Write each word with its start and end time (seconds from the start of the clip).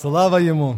Слава 0.00 0.36
Ему! 0.36 0.76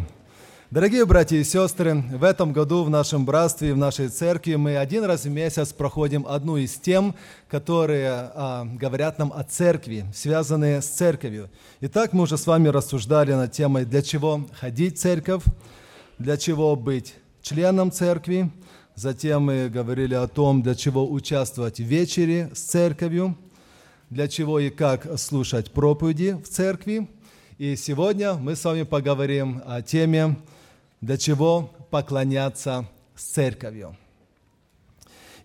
Дорогие 0.71 1.05
братья 1.05 1.37
и 1.37 1.43
сестры, 1.43 1.93
в 1.93 2.23
этом 2.23 2.53
году 2.53 2.83
в 2.83 2.89
нашем 2.89 3.23
братстве 3.23 3.69
и 3.69 3.71
в 3.71 3.77
нашей 3.77 4.07
церкви 4.07 4.55
мы 4.55 4.77
один 4.77 5.03
раз 5.03 5.25
в 5.25 5.29
месяц 5.29 5.73
проходим 5.73 6.25
одну 6.27 6.57
из 6.57 6.73
тем, 6.73 7.13
которые 7.47 8.09
а, 8.09 8.65
говорят 8.65 9.19
нам 9.19 9.31
о 9.31 9.43
церкви, 9.43 10.05
связанные 10.11 10.81
с 10.81 10.87
церковью. 10.87 11.51
Итак, 11.81 12.13
мы 12.13 12.23
уже 12.23 12.35
с 12.35 12.47
вами 12.47 12.69
рассуждали 12.69 13.33
над 13.33 13.51
темой, 13.51 13.85
для 13.85 14.01
чего 14.01 14.47
ходить 14.59 14.97
в 14.97 15.01
церковь, 15.01 15.43
для 16.17 16.35
чего 16.35 16.75
быть 16.75 17.13
членом 17.43 17.91
церкви. 17.91 18.49
Затем 18.95 19.43
мы 19.43 19.69
говорили 19.69 20.15
о 20.15 20.27
том, 20.27 20.63
для 20.63 20.73
чего 20.73 21.07
участвовать 21.07 21.77
в 21.77 21.83
вечере 21.83 22.49
с 22.55 22.61
церковью, 22.61 23.37
для 24.09 24.27
чего 24.27 24.57
и 24.57 24.71
как 24.71 25.19
слушать 25.19 25.69
проповеди 25.71 26.41
в 26.43 26.47
церкви– 26.49 27.07
и 27.61 27.75
сегодня 27.75 28.33
мы 28.33 28.55
с 28.55 28.65
вами 28.65 28.81
поговорим 28.81 29.61
о 29.67 29.83
теме, 29.83 30.35
для 30.99 31.15
чего 31.15 31.69
поклоняться 31.91 32.87
с 33.15 33.21
церковью. 33.21 33.95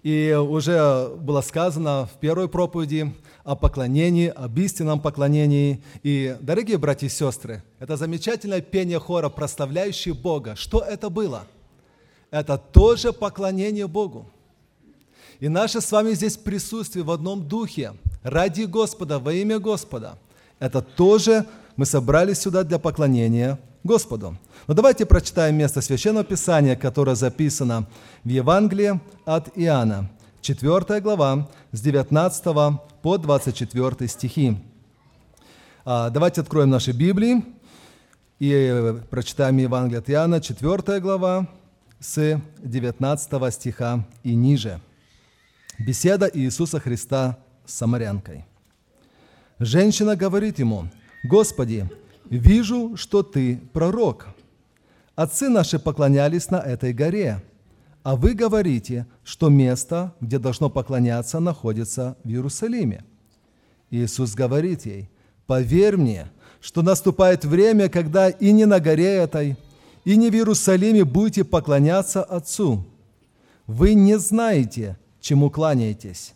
И 0.02 0.32
уже 0.32 1.10
было 1.18 1.42
сказано 1.42 2.06
в 2.10 2.18
первой 2.18 2.48
проповеди 2.48 3.14
о 3.44 3.54
поклонении, 3.54 4.28
об 4.28 4.58
истинном 4.58 4.98
поклонении. 4.98 5.82
И, 6.02 6.34
дорогие 6.40 6.78
братья 6.78 7.06
и 7.06 7.10
сестры, 7.10 7.62
это 7.80 7.98
замечательное 7.98 8.62
пение 8.62 8.98
хора, 8.98 9.28
прославляющее 9.28 10.14
Бога. 10.14 10.56
Что 10.56 10.80
это 10.80 11.10
было? 11.10 11.46
Это 12.30 12.56
тоже 12.56 13.12
поклонение 13.12 13.88
Богу. 13.88 14.24
И 15.38 15.50
наше 15.50 15.82
с 15.82 15.92
вами 15.92 16.12
здесь 16.12 16.38
присутствие 16.38 17.04
в 17.04 17.10
одном 17.10 17.46
духе, 17.46 17.92
ради 18.22 18.62
Господа, 18.62 19.18
во 19.18 19.34
имя 19.34 19.58
Господа, 19.58 20.18
это 20.58 20.80
тоже 20.80 21.44
мы 21.76 21.84
собрались 21.84 22.40
сюда 22.40 22.64
для 22.64 22.78
поклонения 22.78 23.58
Господу. 23.84 24.36
Но 24.66 24.74
давайте 24.74 25.06
прочитаем 25.06 25.56
место 25.56 25.80
Священного 25.80 26.24
Писания, 26.24 26.74
которое 26.74 27.14
записано 27.14 27.86
в 28.24 28.28
Евангелии 28.28 29.00
от 29.24 29.50
Иоанна, 29.54 30.10
4 30.40 31.00
глава, 31.00 31.48
с 31.72 31.80
19 31.80 32.44
по 33.02 33.18
24 33.18 34.08
стихи. 34.08 34.56
А, 35.84 36.10
давайте 36.10 36.40
откроем 36.40 36.70
наши 36.70 36.92
Библии 36.92 37.44
и 38.38 38.96
прочитаем 39.10 39.56
Евангелие 39.58 39.98
от 39.98 40.10
Иоанна, 40.10 40.40
4 40.40 41.00
глава, 41.00 41.46
с 42.00 42.40
19 42.58 43.54
стиха 43.54 44.04
и 44.24 44.34
ниже. 44.34 44.80
Беседа 45.78 46.28
Иисуса 46.32 46.80
Христа 46.80 47.38
с 47.66 47.74
самарянкой. 47.74 48.46
Женщина 49.58 50.16
говорит 50.16 50.58
ему– 50.58 50.88
Господи, 51.26 51.88
вижу, 52.30 52.96
что 52.96 53.22
Ты 53.22 53.60
пророк. 53.72 54.28
Отцы 55.16 55.48
наши 55.48 55.78
поклонялись 55.78 56.50
на 56.50 56.56
этой 56.56 56.92
горе, 56.92 57.42
а 58.04 58.14
вы 58.14 58.34
говорите, 58.34 59.06
что 59.24 59.48
место, 59.48 60.14
где 60.20 60.38
должно 60.38 60.70
поклоняться, 60.70 61.40
находится 61.40 62.16
в 62.22 62.28
Иерусалиме. 62.28 63.04
Иисус 63.90 64.34
говорит 64.34 64.86
ей, 64.86 65.10
поверь 65.46 65.96
мне, 65.96 66.30
что 66.60 66.82
наступает 66.82 67.44
время, 67.44 67.88
когда 67.88 68.28
и 68.28 68.52
не 68.52 68.64
на 68.64 68.78
горе 68.78 69.16
этой, 69.16 69.56
и 70.04 70.16
не 70.16 70.30
в 70.30 70.34
Иерусалиме 70.34 71.04
будете 71.04 71.42
поклоняться 71.42 72.22
Отцу. 72.22 72.86
Вы 73.66 73.94
не 73.94 74.16
знаете, 74.18 74.96
чему 75.20 75.50
кланяетесь, 75.50 76.34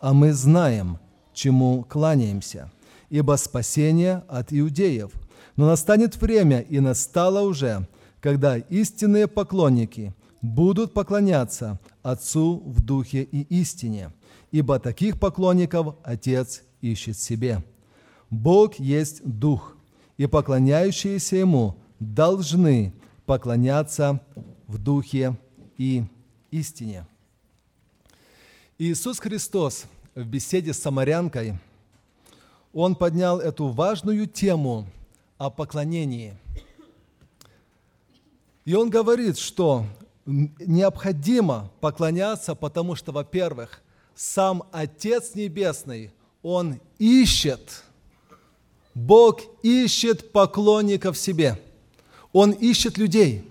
а 0.00 0.12
мы 0.12 0.32
знаем, 0.32 0.98
чему 1.32 1.84
кланяемся 1.88 2.72
ибо 3.12 3.36
спасение 3.36 4.24
от 4.26 4.54
иудеев. 4.54 5.12
Но 5.56 5.66
настанет 5.66 6.16
время, 6.16 6.60
и 6.60 6.80
настало 6.80 7.42
уже, 7.42 7.86
когда 8.20 8.56
истинные 8.56 9.28
поклонники 9.28 10.14
будут 10.40 10.94
поклоняться 10.94 11.78
Отцу 12.02 12.62
в 12.64 12.80
Духе 12.80 13.22
и 13.22 13.42
истине, 13.60 14.12
ибо 14.50 14.78
таких 14.78 15.20
поклонников 15.20 15.96
Отец 16.02 16.62
ищет 16.80 17.18
себе. 17.18 17.62
Бог 18.30 18.76
есть 18.76 19.20
Дух, 19.24 19.76
и 20.16 20.26
поклоняющиеся 20.26 21.36
Ему 21.36 21.76
должны 22.00 22.94
поклоняться 23.26 24.22
в 24.66 24.78
Духе 24.78 25.36
и 25.76 26.04
истине. 26.50 27.06
Иисус 28.78 29.18
Христос 29.18 29.84
в 30.14 30.24
беседе 30.24 30.72
с 30.72 30.78
самарянкой– 30.78 31.58
он 32.72 32.94
поднял 32.94 33.38
эту 33.38 33.68
важную 33.68 34.26
тему 34.26 34.86
о 35.38 35.50
поклонении. 35.50 36.34
И 38.64 38.74
он 38.74 38.90
говорит, 38.90 39.38
что 39.38 39.84
необходимо 40.24 41.70
поклоняться, 41.80 42.54
потому 42.54 42.94
что, 42.94 43.12
во-первых, 43.12 43.82
сам 44.14 44.62
Отец 44.70 45.34
Небесный, 45.34 46.12
Он 46.42 46.80
ищет, 46.98 47.82
Бог 48.94 49.40
ищет 49.62 50.32
поклонников 50.32 51.16
себе. 51.16 51.60
Он 52.32 52.52
ищет 52.52 52.98
людей. 52.98 53.48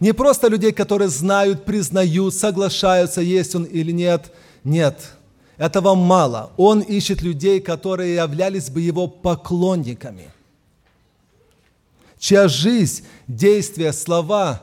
Не 0.00 0.12
просто 0.12 0.48
людей, 0.48 0.72
которые 0.72 1.08
знают, 1.08 1.64
признают, 1.64 2.34
соглашаются, 2.34 3.20
есть 3.20 3.54
Он 3.54 3.64
или 3.64 3.90
нет. 3.90 4.32
Нет. 4.64 5.17
Этого 5.58 5.96
мало. 5.96 6.52
Он 6.56 6.80
ищет 6.80 7.20
людей, 7.20 7.60
которые 7.60 8.14
являлись 8.14 8.70
бы 8.70 8.80
его 8.80 9.08
поклонниками, 9.08 10.30
чья 12.18 12.46
жизнь, 12.46 13.04
действия, 13.26 13.92
слова, 13.92 14.62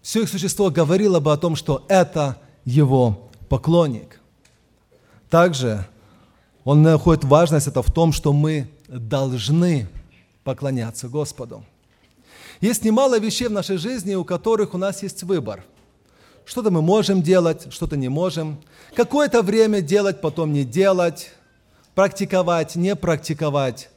все 0.00 0.22
их 0.22 0.30
существо 0.30 0.70
говорило 0.70 1.20
бы 1.20 1.30
о 1.32 1.36
том, 1.36 1.54
что 1.54 1.84
это 1.88 2.38
его 2.64 3.30
поклонник. 3.50 4.20
Также 5.28 5.86
он 6.64 6.82
находит 6.82 7.24
важность 7.24 7.66
это 7.66 7.82
в 7.82 7.92
том, 7.92 8.12
что 8.12 8.32
мы 8.32 8.70
должны 8.88 9.86
поклоняться 10.44 11.08
Господу. 11.08 11.62
Есть 12.62 12.84
немало 12.84 13.18
вещей 13.18 13.48
в 13.48 13.52
нашей 13.52 13.76
жизни, 13.76 14.14
у 14.14 14.24
которых 14.24 14.72
у 14.72 14.78
нас 14.78 15.02
есть 15.02 15.22
выбор– 15.24 15.62
что-то 16.50 16.72
мы 16.72 16.82
можем 16.82 17.22
делать, 17.22 17.72
что-то 17.72 17.96
не 17.96 18.08
можем. 18.08 18.60
Какое-то 18.96 19.42
время 19.42 19.82
делать, 19.82 20.20
потом 20.20 20.52
не 20.52 20.64
делать. 20.64 21.30
Практиковать, 21.94 22.74
не 22.74 22.96
практиковать. 22.96 23.88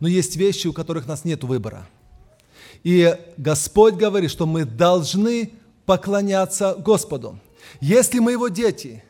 Но 0.00 0.08
есть 0.08 0.34
вещи, 0.34 0.66
у 0.66 0.72
которых 0.72 1.04
у 1.04 1.08
нас 1.08 1.24
нет 1.24 1.44
выбора. 1.44 1.86
И 2.82 3.16
Господь 3.36 3.94
говорит, 3.94 4.32
что 4.32 4.46
мы 4.46 4.64
должны 4.64 5.52
поклоняться 5.86 6.74
Господу. 6.74 7.38
Если 7.80 8.18
мы 8.18 8.32
Его 8.32 8.48
дети, 8.48 9.04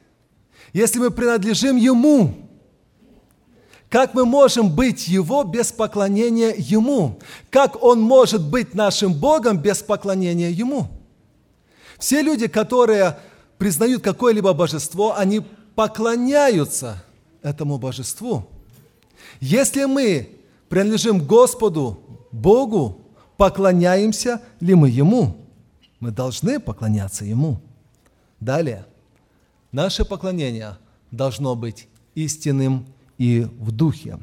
если 0.75 0.99
мы 0.99 1.11
принадлежим 1.11 1.77
Ему, 1.77 2.35
как 3.89 4.13
мы 4.13 4.27
можем 4.27 4.71
быть 4.71 5.09
Его 5.09 5.45
без 5.45 5.73
поклонения 5.73 6.55
Ему? 6.59 7.19
Как 7.49 7.83
Он 7.83 8.03
может 8.03 8.47
быть 8.47 8.75
нашим 8.75 9.15
Богом 9.15 9.57
без 9.57 9.79
поклонения 9.79 10.51
Ему? 10.51 11.02
Все 12.03 12.21
люди, 12.21 12.49
которые 12.49 13.17
признают 13.59 14.03
какое-либо 14.03 14.53
божество, 14.55 15.17
они 15.17 15.41
поклоняются 15.77 17.01
этому 17.43 17.79
божеству. 17.79 18.45
Если 19.39 19.85
мы 19.85 20.29
принадлежим 20.69 21.25
Господу, 21.25 22.03
Богу, 22.33 23.03
поклоняемся 23.37 24.43
ли 24.59 24.75
мы 24.75 24.91
Ему? 24.91 25.47
Мы 26.01 26.11
должны 26.11 26.59
поклоняться 26.59 27.25
Ему. 27.25 27.61
Далее. 28.41 28.85
Наше 29.71 30.05
поклонение 30.05 30.79
должно 31.13 31.55
быть 31.55 31.87
истинным 32.17 32.85
и 33.17 33.47
в 33.61 33.71
духе. 33.71 34.19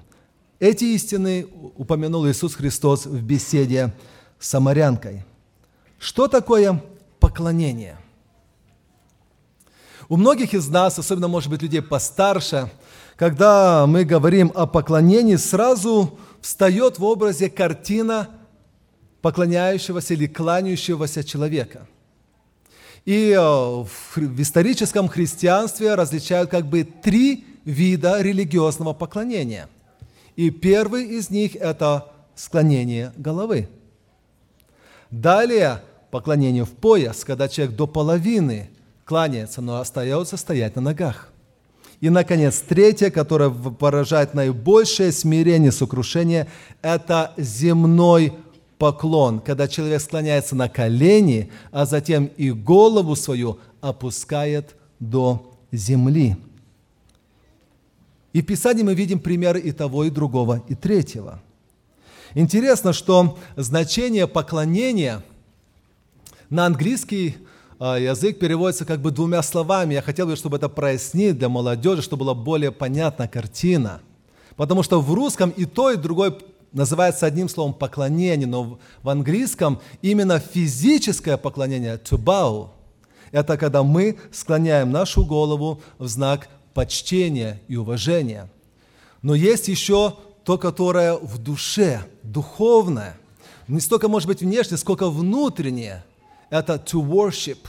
Эти 0.59 0.83
истины 0.83 1.47
упомянул 1.77 2.27
Иисус 2.27 2.55
Христос 2.55 3.05
в 3.05 3.23
беседе 3.23 3.93
с 4.37 4.49
самарянкой. 4.49 5.23
Что 5.97 6.27
такое 6.27 6.81
поклонение. 7.19 7.97
У 10.07 10.17
многих 10.17 10.53
из 10.53 10.67
нас, 10.69 10.97
особенно, 10.97 11.27
может 11.27 11.49
быть, 11.49 11.61
людей 11.61 11.81
постарше, 11.81 12.71
когда 13.15 13.85
мы 13.85 14.05
говорим 14.05 14.51
о 14.55 14.65
поклонении, 14.65 15.35
сразу 15.35 16.17
встает 16.41 16.97
в 16.97 17.03
образе 17.03 17.49
картина 17.49 18.29
поклоняющегося 19.21 20.13
или 20.13 20.25
кланяющегося 20.25 21.23
человека. 21.23 21.87
И 23.05 23.31
э, 23.31 23.39
в 23.39 24.41
историческом 24.41 25.07
христианстве 25.07 25.95
различают 25.95 26.49
как 26.49 26.65
бы 26.65 26.83
три 26.83 27.45
вида 27.65 28.21
религиозного 28.21 28.93
поклонения. 28.93 29.67
И 30.35 30.49
первый 30.49 31.05
из 31.05 31.29
них– 31.29 31.55
это 31.57 32.11
склонение 32.35 33.13
головы. 33.17 33.69
Далее 35.11 35.81
поклонению 36.11 36.65
в 36.65 36.71
пояс, 36.71 37.23
когда 37.23 37.47
человек 37.47 37.75
до 37.75 37.87
половины 37.87 38.69
кланяется, 39.05 39.61
но 39.61 39.79
остается 39.79 40.37
стоять 40.37 40.75
на 40.75 40.81
ногах. 40.81 41.29
И, 42.01 42.09
наконец, 42.09 42.59
третье, 42.59 43.09
которое 43.09 43.49
выражает 43.49 44.33
наибольшее 44.33 45.11
смирение, 45.11 45.71
сокрушение, 45.71 46.47
это 46.81 47.33
земной 47.37 48.33
поклон, 48.77 49.41
когда 49.41 49.67
человек 49.67 50.01
склоняется 50.01 50.55
на 50.55 50.69
колени, 50.69 51.51
а 51.71 51.85
затем 51.85 52.27
и 52.37 52.51
голову 52.51 53.15
свою 53.15 53.59
опускает 53.81 54.75
до 54.99 55.51
земли. 55.71 56.37
И 58.31 58.41
в 58.41 58.45
Писании 58.45 58.83
мы 58.83 58.93
видим 58.93 59.19
примеры 59.19 59.59
и 59.59 59.71
того, 59.71 60.05
и 60.05 60.09
другого, 60.09 60.63
и 60.69 60.75
третьего. 60.75 61.41
Интересно, 62.35 62.93
что 62.93 63.37
значение 63.55 64.27
поклонения 64.27 65.23
на 66.49 66.65
английский 66.65 67.37
а, 67.79 67.97
язык 67.97 68.39
переводится 68.39 68.85
как 68.85 68.99
бы 69.01 69.11
двумя 69.11 69.41
словами. 69.41 69.93
Я 69.93 70.01
хотел 70.01 70.27
бы, 70.27 70.35
чтобы 70.35 70.57
это 70.57 70.69
прояснить 70.69 71.37
для 71.37 71.49
молодежи, 71.49 72.01
чтобы 72.01 72.25
была 72.25 72.33
более 72.33 72.71
понятна 72.71 73.27
картина. 73.27 74.01
Потому 74.55 74.83
что 74.83 74.99
в 74.99 75.13
русском 75.13 75.51
и 75.51 75.65
то, 75.65 75.91
и 75.91 75.95
другое 75.95 76.35
называется 76.73 77.25
одним 77.25 77.47
словом 77.49 77.73
поклонение, 77.73 78.47
но 78.47 78.79
в 79.01 79.09
английском 79.09 79.79
именно 80.01 80.39
физическое 80.39 81.37
поклонение, 81.37 81.95
to 81.95 82.17
bow, 82.17 82.69
это 83.31 83.57
когда 83.57 83.83
мы 83.83 84.17
склоняем 84.31 84.91
нашу 84.91 85.25
голову 85.25 85.81
в 85.97 86.07
знак 86.07 86.49
почтения 86.73 87.61
и 87.67 87.75
уважения. 87.75 88.49
Но 89.21 89.35
есть 89.35 89.67
еще 89.67 90.15
то, 90.43 90.57
которое 90.57 91.13
в 91.13 91.37
душе, 91.37 92.01
духовное. 92.23 93.17
Не 93.67 93.79
столько, 93.79 94.07
может 94.07 94.27
быть, 94.27 94.41
внешнее, 94.41 94.77
сколько 94.77 95.09
внутреннее. 95.09 96.03
Это 96.49 96.75
to 96.75 97.01
worship. 97.01 97.59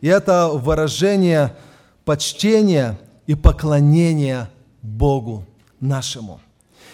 И 0.00 0.08
это 0.08 0.48
выражение 0.48 1.54
почтения 2.04 2.98
и 3.26 3.34
поклонения 3.34 4.50
Богу 4.82 5.46
нашему. 5.80 6.40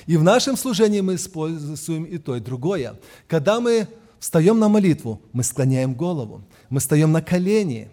И 0.06 0.16
в 0.16 0.22
нашем 0.22 0.56
служении 0.56 1.00
мы 1.00 1.14
используем 1.14 2.04
и 2.04 2.18
то, 2.18 2.36
и 2.36 2.40
другое. 2.40 2.94
Когда 3.26 3.60
мы 3.60 3.86
встаем 4.18 4.58
на 4.58 4.68
молитву, 4.68 5.20
мы 5.32 5.42
склоняем 5.44 5.94
голову, 5.94 6.42
мы 6.70 6.80
встаем 6.80 7.12
на 7.12 7.22
колени. 7.22 7.88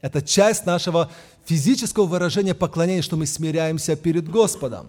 Это 0.00 0.22
часть 0.22 0.66
нашего 0.66 1.10
физического 1.44 2.04
выражения 2.04 2.54
поклонения, 2.54 3.02
что 3.02 3.16
мы 3.16 3.26
смиряемся 3.26 3.96
перед 3.96 4.28
Господом. 4.28 4.88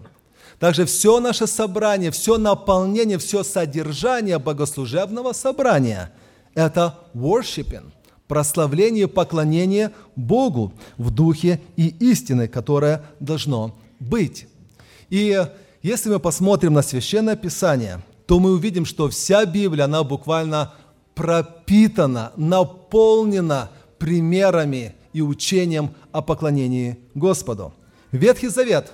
Также 0.58 0.86
все 0.86 1.20
наше 1.20 1.46
собрание, 1.46 2.10
все 2.10 2.38
наполнение, 2.38 3.18
все 3.18 3.42
содержание 3.42 4.38
богослужебного 4.38 5.32
собрания– 5.32 6.12
это 6.56 6.98
worshiping, 7.14 7.92
прославление, 8.28 9.08
поклонение 9.08 9.92
Богу 10.16 10.72
в 10.96 11.10
духе 11.10 11.60
и 11.76 11.88
истины, 12.00 12.48
которое 12.48 13.02
должно 13.20 13.76
быть. 14.00 14.46
И 15.10 15.46
если 15.82 16.10
мы 16.10 16.18
посмотрим 16.18 16.74
на 16.74 16.82
Священное 16.82 17.36
Писание, 17.36 18.00
то 18.26 18.40
мы 18.40 18.52
увидим, 18.52 18.84
что 18.84 19.08
вся 19.08 19.44
Библия, 19.46 19.84
она 19.84 20.02
буквально 20.02 20.74
пропитана, 21.14 22.32
наполнена 22.36 23.70
примерами 23.98 24.94
и 25.12 25.22
учением 25.22 25.94
о 26.12 26.22
поклонении 26.22 26.98
Господу. 27.14 27.72
Ветхий 28.12 28.48
Завет. 28.48 28.92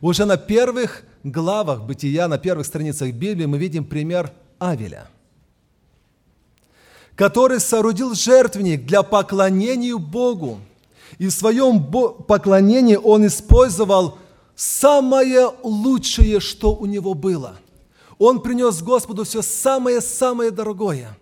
Уже 0.00 0.26
на 0.26 0.36
первых 0.36 1.04
главах 1.24 1.84
Бытия, 1.84 2.28
на 2.28 2.38
первых 2.38 2.66
страницах 2.66 3.12
Библии 3.12 3.46
мы 3.46 3.58
видим 3.58 3.84
пример 3.84 4.32
Авеля, 4.58 5.08
который 7.16 7.60
соорудил 7.60 8.14
жертвенник 8.14 8.84
для 8.86 9.02
поклонения 9.02 9.96
Богу. 9.96 10.60
И 11.18 11.28
в 11.28 11.32
своем 11.32 11.84
поклонении 11.84 12.96
он 12.96 13.26
использовал 13.26 14.18
самое 14.56 15.50
лучшее, 15.62 16.40
что 16.40 16.74
у 16.74 16.86
него 16.86 17.14
было. 17.14 17.56
Он 18.18 18.40
принес 18.40 18.82
Господу 18.82 19.24
все 19.24 19.42
самое-самое 19.42 20.50
дорогое. 20.50 21.16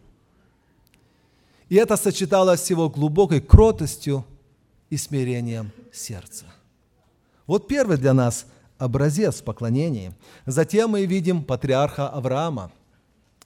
И 1.68 1.76
это 1.76 1.96
сочеталось 1.96 2.62
с 2.62 2.70
его 2.70 2.88
глубокой 2.90 3.40
кротостью 3.40 4.24
и 4.90 4.96
смирением 4.96 5.72
сердца. 5.90 6.44
Вот 7.46 7.66
первый 7.66 7.96
для 7.96 8.12
нас 8.12 8.46
образец 8.78 9.40
поклонения. 9.40 10.14
Затем 10.44 10.90
мы 10.90 11.06
видим 11.06 11.42
патриарха 11.42 12.08
Авраама, 12.08 12.72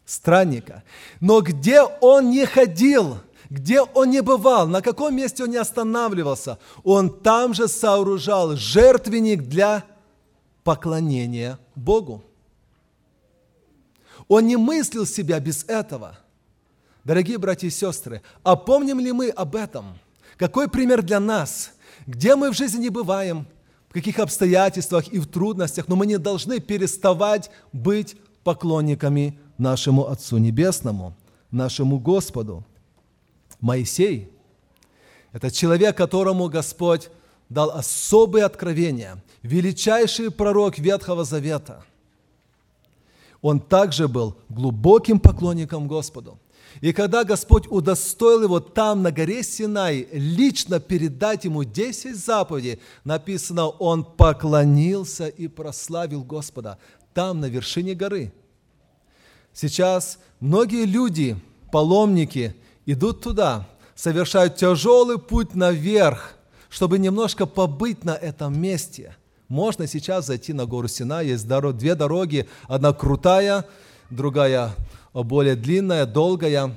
странника. 0.07 0.85
Но 1.21 1.43
где 1.43 1.83
он 1.83 2.31
не 2.31 2.47
ходил, 2.47 3.19
где 3.51 3.83
он 3.83 4.11
не 4.11 4.23
бывал, 4.23 4.67
на 4.67 4.81
каком 4.81 5.15
месте 5.15 5.45
он 5.45 5.51
не 5.51 5.57
останавливался, 5.59 6.59
он 6.83 7.11
там 7.11 7.53
же 7.53 7.69
сооружал 7.69 8.57
жертвенник 8.57 9.43
для 9.43 9.85
поклонения 10.65 11.59
Богу. 11.75 12.25
Он 14.29 14.47
не 14.47 14.57
мыслил 14.57 15.07
себя 15.07 15.39
без 15.39 15.65
этого. 15.65 16.19
Дорогие 17.05 17.39
братья 17.39 17.69
и 17.69 17.71
сестры, 17.71 18.23
а 18.43 18.57
помним 18.57 18.99
ли 18.99 19.13
мы 19.13 19.29
об 19.29 19.55
этом? 19.55 19.99
Какой 20.37 20.69
пример 20.69 21.03
для 21.03 21.21
нас? 21.21 21.73
Где 22.07 22.35
мы 22.35 22.51
в 22.51 22.57
жизни 22.57 22.83
не 22.83 22.89
бываем, 22.91 23.47
в 23.89 23.93
каких 23.93 24.19
обстоятельствах 24.19 25.09
и 25.09 25.19
в 25.19 25.27
трудностях, 25.27 25.87
но 25.87 25.95
мы 25.95 26.07
не 26.07 26.19
должны 26.19 26.59
переставать 26.59 27.51
быть 27.73 28.17
поклонниками 28.43 29.39
нашему 29.59 30.09
Отцу 30.09 30.39
Небесному, 30.39 31.15
нашему 31.51 31.99
Господу. 31.99 32.65
Моисей– 33.61 34.31
это 35.33 35.51
человек, 35.51 35.97
которому 35.97 36.49
Господь 36.49 37.11
дал 37.49 37.71
особые 37.71 38.45
откровения, 38.45 39.23
величайший 39.43 40.31
пророк 40.31 40.79
Ветхого 40.79 41.25
Завета. 41.25 41.85
Он 43.41 43.61
также 43.61 44.09
был 44.09 44.37
глубоким 44.49 45.21
поклонником 45.21 45.87
Господу. 45.87 46.39
И 46.81 46.93
когда 46.93 47.25
Господь 47.25 47.67
удостоил 47.69 48.43
его 48.43 48.61
там, 48.61 49.03
на 49.03 49.11
горе 49.11 49.43
Синай, 49.43 50.09
лично 50.13 50.81
передать 50.81 51.45
ему 51.45 51.65
10 51.65 52.17
заповедей, 52.17 52.81
написано, 53.05 53.69
он 53.69 54.05
поклонился 54.05 55.29
и 55.29 55.49
прославил 55.49 56.23
Господа 56.23 56.79
там, 57.15 57.41
на 57.41 57.47
вершине 57.47 57.95
горы. 57.95 58.33
Сейчас 59.59 60.19
многие 60.39 60.85
люди, 60.85 61.35
паломники, 61.73 62.55
идут 62.85 63.23
туда, 63.23 63.67
совершают 63.95 64.57
тяжелый 64.57 65.19
путь 65.19 65.55
наверх, 65.55 66.35
чтобы 66.69 66.99
немножко 66.99 67.47
побыть 67.47 68.05
на 68.05 68.15
этом 68.15 68.61
месте. 68.61 69.17
Можно 69.49 69.87
сейчас 69.87 70.27
зайти 70.27 70.53
на 70.53 70.67
гору 70.67 70.89
Сина, 70.89 71.23
есть 71.23 71.49
две 71.49 71.95
дороги, 71.95 72.47
одна 72.69 72.93
крутая, 72.93 73.65
другая 74.11 74.75
более 75.15 75.57
длинная, 75.57 76.05
долгая. 76.05 76.75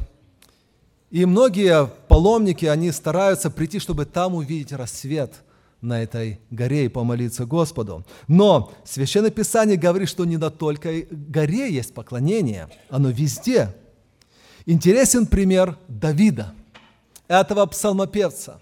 И 1.11 1.25
многие 1.25 1.85
паломники, 2.07 2.65
они 2.65 2.93
стараются 2.93 3.51
прийти, 3.51 3.79
чтобы 3.79 4.05
там 4.05 4.35
увидеть 4.35 4.71
рассвет 4.71 5.33
на 5.81 6.03
этой 6.03 6.39
горе 6.49 6.85
и 6.85 6.89
помолиться 6.89 7.45
Господу. 7.45 8.05
Но 8.27 8.71
Священное 8.83 9.31
Писание 9.31 9.77
говорит, 9.77 10.09
что 10.09 10.25
не 10.25 10.37
на 10.37 10.49
только 10.49 11.03
горе 11.09 11.71
есть 11.71 11.93
поклонение, 11.93 12.69
оно 12.89 13.09
везде. 13.09 13.75
Интересен 14.65 15.25
пример 15.25 15.77
Давида, 15.87 16.53
этого 17.27 17.65
псалмопевца. 17.65 18.59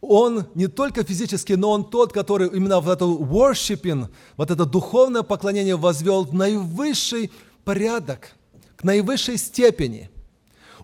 Он 0.00 0.46
не 0.54 0.66
только 0.66 1.04
физически, 1.04 1.52
но 1.52 1.70
он 1.70 1.88
тот, 1.88 2.12
который 2.12 2.48
именно 2.48 2.80
в 2.80 2.88
эту 2.88 3.18
worshiping, 3.18 4.08
вот 4.36 4.50
это 4.50 4.64
духовное 4.64 5.22
поклонение 5.22 5.76
возвел 5.76 6.24
в 6.24 6.34
наивысший 6.34 7.30
порядок– 7.64 8.32
наивысшей 8.84 9.38
степени. 9.38 10.10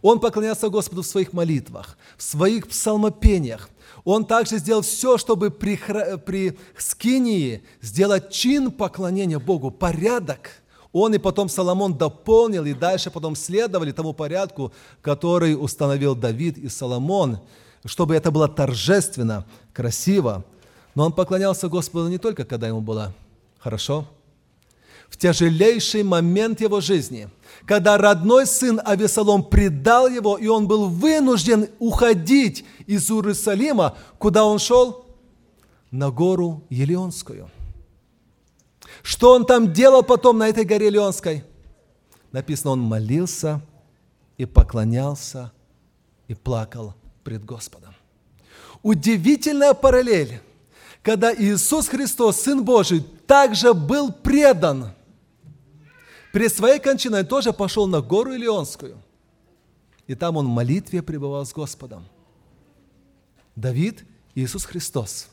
Он 0.03 0.21
поклонялся 0.21 0.69
Господу 0.69 1.03
в 1.03 1.07
своих 1.07 1.33
молитвах, 1.33 1.99
в 2.17 2.23
своих 2.23 2.69
псалмопениях. 2.69 3.69
Он 4.11 4.25
также 4.25 4.57
сделал 4.57 4.81
все, 4.81 5.19
чтобы 5.19 5.51
при, 5.51 5.77
при 6.25 6.59
скинии 6.79 7.63
сделать 7.83 8.31
чин 8.31 8.71
поклонения 8.71 9.39
Богу, 9.39 9.71
порядок. 9.71 10.63
Он 10.93 11.13
и 11.13 11.19
потом 11.19 11.51
Соломон 11.51 11.93
дополнил, 11.93 12.65
и 12.65 12.73
дальше 12.73 13.11
потом 13.11 13.37
следовали 13.37 13.93
тому 13.93 14.15
порядку, 14.15 14.73
который 15.03 15.63
установил 15.63 16.15
Давид 16.15 16.57
и 16.57 16.71
Соломон, 16.71 17.41
чтобы 17.85 18.17
это 18.17 18.31
было 18.31 18.49
торжественно, 18.49 19.45
красиво. 19.75 20.43
Но 20.95 21.05
он 21.05 21.13
поклонялся 21.13 21.69
Господу 21.69 22.09
не 22.09 22.17
только, 22.17 22.47
когда 22.47 22.67
ему 22.67 22.81
было 22.81 23.13
хорошо, 23.59 24.07
в 25.09 25.17
тяжелейший 25.17 26.03
момент 26.03 26.61
его 26.61 26.81
жизни– 26.81 27.29
когда 27.69 27.99
родной 27.99 28.47
сын 28.47 28.81
Авесолом 28.83 29.45
предал 29.45 30.09
его, 30.09 30.39
и 30.39 30.47
он 30.47 30.67
был 30.67 30.89
вынужден 30.89 31.69
уходить 31.79 32.65
из 32.87 33.11
Иерусалима, 33.11 33.95
куда 34.19 34.47
он 34.47 34.59
шел? 34.59 35.05
На 35.91 36.11
гору 36.11 36.65
Елеонскую. 36.71 37.51
Что 39.03 39.35
он 39.35 39.45
там 39.45 39.71
делал 39.75 40.03
потом 40.03 40.39
на 40.39 40.49
этой 40.49 40.65
горе 40.65 40.89
Леонской? 40.89 41.45
Написано, 42.33 42.71
он 42.71 42.81
молился 42.81 43.61
и 44.39 44.47
поклонялся 44.47 45.53
и 46.27 46.35
плакал 46.35 46.95
пред 47.23 47.45
Господом. 47.45 47.95
Удивительная 48.83 49.75
параллель, 49.75 50.41
когда 51.03 51.35
Иисус 51.35 51.89
Христос, 51.89 52.41
Сын 52.41 52.65
Божий, 52.65 53.05
также 53.27 53.75
был 53.75 54.11
предан– 54.11 54.93
Перед 56.33 56.53
своей 56.53 56.79
кончиной 56.79 57.25
тоже 57.25 57.53
пошел 57.53 57.87
на 57.87 58.01
гору 58.01 58.35
Илионскую. 58.35 58.99
И 60.07 60.15
там 60.15 60.37
он 60.37 60.47
в 60.47 60.51
молитве 60.51 61.03
пребывал 61.03 61.45
с 61.45 61.53
Господом. 61.53 62.05
Давид 63.57 64.05
и 64.35 64.43
Иисус 64.43 64.65
Христос. 64.65 65.29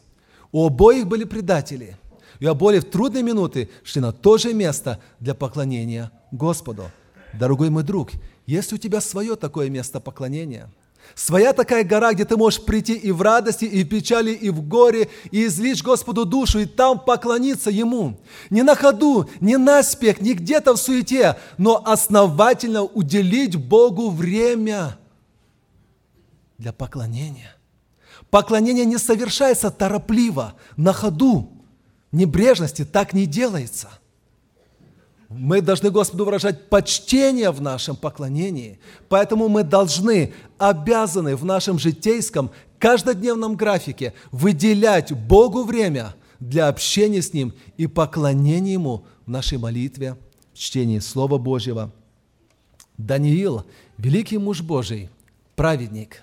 У 0.52 0.66
обоих 0.66 1.08
были 1.08 1.24
предатели. 1.24 1.98
И 2.40 2.46
обоих 2.46 2.84
в 2.84 2.90
трудные 2.90 3.24
минуты 3.24 3.70
шли 3.84 4.02
на 4.02 4.12
то 4.12 4.38
же 4.38 4.54
место 4.54 5.02
для 5.20 5.34
поклонения 5.34 6.12
Господу. 6.32 6.92
Дорогой 7.34 7.70
мой 7.70 7.84
друг, 7.84 8.12
есть 8.46 8.74
у 8.74 8.78
тебя 8.78 9.02
свое 9.02 9.36
такое 9.36 9.70
место 9.70 10.00
поклонения– 10.00 10.72
Своя 11.14 11.54
такая 11.54 11.84
гора, 11.84 12.14
где 12.14 12.26
ты 12.26 12.36
можешь 12.36 12.64
прийти 12.64 12.94
и 12.94 13.12
в 13.12 13.22
радости, 13.22 13.66
и 13.66 13.84
в 13.84 13.88
печали, 13.90 14.32
и 14.32 14.50
в 14.50 14.68
горе, 14.68 15.10
и 15.32 15.46
излить 15.46 15.84
Господу 15.84 16.26
душу, 16.26 16.60
и 16.60 16.66
там 16.66 17.00
поклониться 17.00 17.70
Ему. 17.70 18.20
Не 18.50 18.64
на 18.64 18.76
ходу, 18.76 19.30
не 19.40 19.58
на 19.58 19.84
спех, 19.84 20.20
не 20.20 20.34
где-то 20.34 20.74
в 20.74 20.78
суете, 20.78 21.38
но 21.58 21.82
основательно 21.86 22.84
уделить 22.84 23.56
Богу 23.56 24.10
время 24.10 24.98
для 26.58 26.74
поклонения. 26.74 27.56
Поклонение 28.30 28.86
не 28.86 28.98
совершается 28.98 29.72
торопливо, 29.72 30.56
на 30.76 30.94
ходу. 30.94 31.52
Небрежности 32.12 32.86
так 32.86 33.14
не 33.14 33.26
делается– 33.26 33.90
мы 35.38 35.62
должны 35.62 35.92
Господу 35.92 36.26
выражать 36.26 36.70
почтение 36.70 37.52
в 37.52 37.62
нашем 37.62 37.96
поклонении. 37.96 38.80
Поэтому 39.10 39.50
мы 39.50 39.64
должны, 39.64 40.34
обязаны 40.58 41.36
в 41.36 41.44
нашем 41.46 41.78
житейском, 41.78 42.52
каждодневном 42.80 43.56
графике 43.56 44.14
выделять 44.32 45.12
Богу 45.12 45.64
время 45.64 46.16
для 46.40 46.68
общения 46.68 47.22
с 47.22 47.34
Ним 47.34 47.54
и 47.78 47.88
поклонения 47.88 48.74
Ему 48.74 49.06
в 49.26 49.30
нашей 49.30 49.58
молитве, 49.58 50.18
в 50.54 50.58
чтении 50.58 51.00
Слова 51.00 51.38
Божьего. 51.38 51.92
Даниил, 52.98 53.66
великий 53.98 54.38
муж 54.38 54.62
Божий, 54.62 55.10
праведник. 55.56 56.22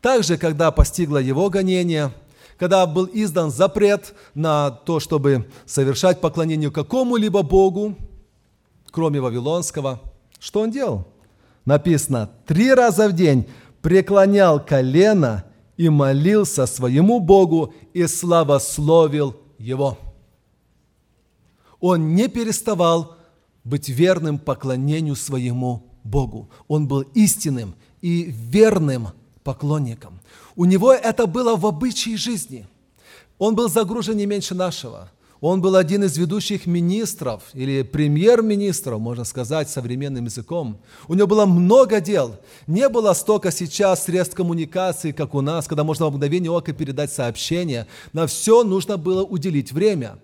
Также, 0.00 0.38
когда 0.38 0.70
постигло 0.70 1.18
его 1.18 1.50
гонение– 1.50 2.12
когда 2.58 2.86
был 2.86 3.08
издан 3.12 3.50
запрет 3.50 4.14
на 4.34 4.70
то, 4.70 5.00
чтобы 5.00 5.48
совершать 5.66 6.20
поклонение 6.20 6.70
какому-либо 6.70 7.42
Богу, 7.42 7.96
кроме 8.96 9.20
Вавилонского, 9.20 10.00
что 10.38 10.60
он 10.60 10.70
делал? 10.70 11.06
Написано, 11.66 12.30
три 12.46 12.72
раза 12.72 13.10
в 13.10 13.12
день 13.12 13.46
преклонял 13.82 14.58
колено 14.58 15.44
и 15.76 15.90
молился 15.90 16.64
своему 16.64 17.20
Богу 17.20 17.74
и 17.92 18.06
славословил 18.06 19.36
Его. 19.58 19.98
Он 21.78 22.14
не 22.14 22.28
переставал 22.28 23.16
быть 23.64 23.90
верным 23.90 24.38
поклонению 24.38 25.14
своему 25.14 25.92
Богу. 26.02 26.48
Он 26.66 26.88
был 26.88 27.02
истинным 27.12 27.74
и 28.00 28.22
верным 28.22 29.08
поклонником. 29.44 30.20
У 30.54 30.64
него 30.64 30.90
это 30.90 31.26
было 31.26 31.54
в 31.54 31.66
обычае 31.66 32.16
жизни. 32.16 32.66
Он 33.36 33.54
был 33.54 33.68
загружен 33.68 34.16
не 34.16 34.24
меньше 34.24 34.54
нашего. 34.54 35.10
Он 35.40 35.60
был 35.60 35.76
один 35.76 36.02
из 36.04 36.16
ведущих 36.16 36.66
министров 36.66 37.42
или 37.52 37.82
премьер-министров, 37.82 39.00
можно 39.00 39.24
сказать, 39.24 39.68
современным 39.68 40.24
языком. 40.24 40.78
У 41.08 41.14
него 41.14 41.26
было 41.26 41.44
много 41.44 42.00
дел. 42.00 42.36
Не 42.66 42.88
было 42.88 43.12
столько 43.12 43.50
сейчас 43.50 44.04
средств 44.04 44.34
коммуникации, 44.34 45.12
как 45.12 45.34
у 45.34 45.42
нас, 45.42 45.66
когда 45.66 45.84
можно 45.84 46.06
в 46.06 46.12
мгновение 46.12 46.50
ока 46.50 46.72
передать 46.72 47.12
сообщение. 47.12 47.86
На 48.12 48.26
все 48.26 48.64
нужно 48.64 48.96
было 48.96 49.22
уделить 49.24 49.72
время. 49.72 50.18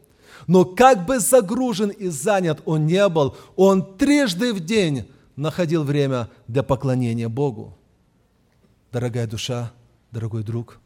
Но 0.46 0.64
как 0.64 1.06
бы 1.06 1.20
загружен 1.20 1.90
и 1.90 2.08
занят 2.08 2.62
он 2.64 2.86
не 2.86 3.06
был, 3.08 3.36
он 3.54 3.96
трижды 3.96 4.52
в 4.52 4.60
день 4.60 5.06
находил 5.36 5.84
время 5.84 6.28
для 6.48 6.62
поклонения 6.62 7.28
Богу. 7.28 7.76
Дорогая 8.92 9.26
душа, 9.26 9.72
дорогой 10.10 10.42
друг, 10.42 10.80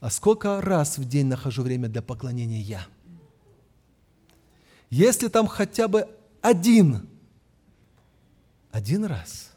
а 0.00 0.10
сколько 0.10 0.60
раз 0.60 0.98
в 0.98 1.06
день 1.06 1.26
нахожу 1.26 1.62
время 1.62 1.88
для 1.88 2.02
поклонения 2.02 2.60
я? 2.60 2.86
Если 4.88 5.28
там 5.28 5.46
хотя 5.46 5.88
бы 5.88 6.08
один, 6.40 7.06
один 8.72 9.04
раз, 9.04 9.50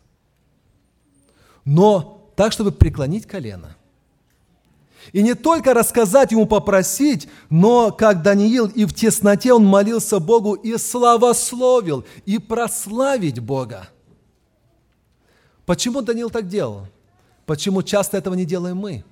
но 1.65 2.31
так, 2.35 2.51
чтобы 2.51 2.71
преклонить 2.71 3.25
колено. 3.25 3.75
И 5.11 5.21
не 5.21 5.33
только 5.33 5.73
рассказать 5.73 6.31
ему, 6.31 6.45
попросить, 6.45 7.27
но 7.49 7.91
как 7.91 8.21
Даниил 8.21 8.67
и 8.67 8.85
в 8.85 8.93
тесноте 8.93 9.53
он 9.53 9.65
молился 9.65 10.19
Богу 10.19 10.53
и 10.53 10.77
славословил, 10.77 12.05
и 12.25 12.37
прославить 12.37 13.39
Бога. 13.39 13.89
Почему 15.65 16.01
Даниил 16.01 16.29
так 16.29 16.47
делал? 16.47 16.87
Почему 17.45 17.83
часто 17.83 18.17
этого 18.17 18.35
не 18.35 18.45
делаем 18.45 18.77
мы? 18.77 19.03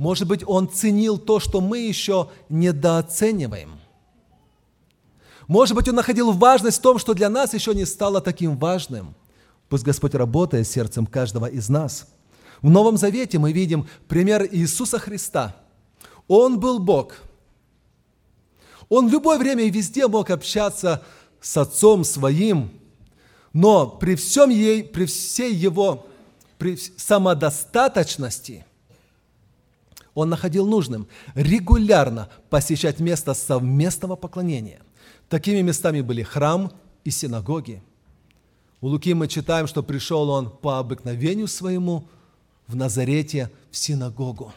Может 0.00 0.26
быть, 0.26 0.42
он 0.46 0.66
ценил 0.66 1.18
то, 1.18 1.40
что 1.40 1.60
мы 1.60 1.80
еще 1.80 2.30
недооцениваем. 2.48 3.78
Может 5.46 5.76
быть, 5.76 5.90
он 5.90 5.96
находил 5.96 6.32
важность 6.32 6.78
в 6.78 6.80
том, 6.80 6.98
что 6.98 7.12
для 7.12 7.28
нас 7.28 7.52
еще 7.52 7.74
не 7.74 7.84
стало 7.84 8.22
таким 8.22 8.56
важным. 8.56 9.14
Пусть 9.68 9.84
Господь 9.84 10.14
работает 10.14 10.66
сердцем 10.66 11.04
каждого 11.04 11.44
из 11.44 11.68
нас. 11.68 12.08
В 12.62 12.70
Новом 12.70 12.96
Завете 12.96 13.38
мы 13.38 13.52
видим 13.52 13.86
пример 14.08 14.48
Иисуса 14.50 14.98
Христа. 14.98 15.54
Он 16.28 16.58
был 16.58 16.78
Бог. 16.78 17.16
Он 18.88 19.06
в 19.06 19.12
любое 19.12 19.36
время 19.38 19.64
и 19.64 19.70
везде 19.70 20.08
мог 20.08 20.30
общаться 20.30 21.04
с 21.42 21.58
Отцом 21.58 22.04
Своим, 22.04 22.70
но 23.52 23.86
при, 23.86 24.14
всем 24.14 24.48
ей, 24.48 24.82
при 24.82 25.04
всей 25.04 25.54
его 25.54 26.06
при 26.56 26.76
самодостаточности 26.76 28.64
он 30.14 30.28
находил 30.28 30.66
нужным 30.66 31.06
регулярно 31.34 32.28
посещать 32.48 33.00
место 33.00 33.34
совместного 33.34 34.16
поклонения. 34.16 34.80
Такими 35.28 35.60
местами 35.60 36.00
были 36.00 36.22
храм 36.22 36.72
и 37.04 37.10
синагоги. 37.10 37.82
У 38.80 38.88
Луки 38.88 39.14
мы 39.14 39.28
читаем, 39.28 39.66
что 39.66 39.82
пришел 39.82 40.30
он 40.30 40.50
по 40.50 40.78
обыкновению 40.78 41.48
своему 41.48 42.04
в 42.66 42.76
Назарете 42.76 43.50
в 43.70 43.76
синагогу 43.76 44.52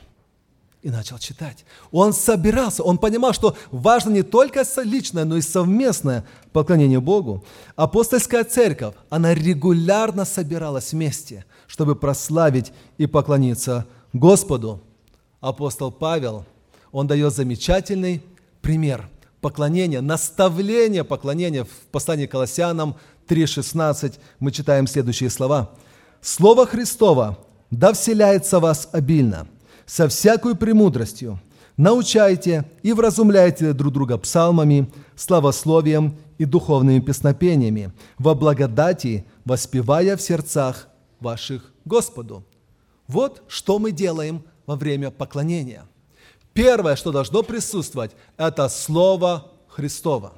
и 0.81 0.89
начал 0.89 1.17
читать. 1.17 1.65
Он 1.91 2.13
собирался, 2.13 2.83
он 2.83 2.97
понимал, 2.97 3.33
что 3.33 3.55
важно 3.71 4.11
не 4.11 4.23
только 4.23 4.65
личное, 4.83 5.25
но 5.25 5.37
и 5.37 5.41
совместное 5.41 6.25
поклонение 6.51 6.99
Богу. 6.99 7.43
Апостольская 7.75 8.43
церковь, 8.43 8.95
она 9.09 9.33
регулярно 9.33 10.25
собиралась 10.25 10.91
вместе– 10.91 11.45
чтобы 11.73 11.95
прославить 11.95 12.71
и 12.99 13.07
поклониться 13.07 13.87
Господу. 14.13 14.79
Апостол 15.43 15.91
Павел, 15.91 16.45
он 16.93 17.05
дает 17.05 17.33
замечательный 17.33 18.23
пример 18.61 19.09
поклонения, 19.41 19.99
наставления 19.99 21.03
поклонения 21.03 21.65
в 21.65 21.91
послании 21.91 22.27
к 22.27 22.31
Колоссянам 22.31 22.95
3.16 23.27 24.13
мы 24.39 24.53
читаем 24.53 24.87
следующие 24.87 25.29
слова. 25.29 25.71
«Слово 26.21 26.65
Христово 26.65 27.37
да 27.71 27.91
вселяется 27.91 28.59
в 28.59 28.61
вас 28.61 28.87
обильно, 28.93 29.45
со 29.85 30.07
всякой 30.07 30.55
премудростью, 30.55 31.41
научайте 31.75 32.63
и 32.81 32.93
вразумляйте 32.93 33.73
друг 33.73 33.91
друга 33.91 34.17
псалмами, 34.17 34.89
славословием 35.17 36.15
и 36.37 36.45
духовными 36.45 37.01
песнопениями, 37.01 37.91
во 38.17 38.33
благодати, 38.33 39.25
воспевая 39.43 40.15
в 40.15 40.21
сердцах 40.21 40.87
ваших 41.19 41.73
Господу. 41.83 42.45
Вот 43.09 43.43
что 43.49 43.77
мы 43.77 43.91
делаем 43.91 44.41
во 44.65 44.75
время 44.75 45.11
поклонения. 45.11 45.85
Первое, 46.53 46.95
что 46.95 47.11
должно 47.11 47.43
присутствовать, 47.43 48.11
это 48.37 48.69
Слово 48.69 49.51
Христово. 49.67 50.33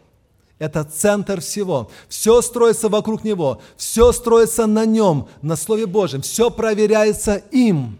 Это 0.58 0.86
центр 0.86 1.41
всего. 1.41 1.91
Все 2.08 2.41
строится 2.41 2.88
вокруг 2.88 3.25
Него, 3.25 3.62
все 3.75 4.13
строится 4.13 4.65
на 4.67 4.86
Нем, 4.86 5.27
на 5.41 5.58
Слове 5.58 5.86
Божьем, 5.86 6.22
все 6.22 6.50
проверяется 6.50 7.36
им. 7.36 7.98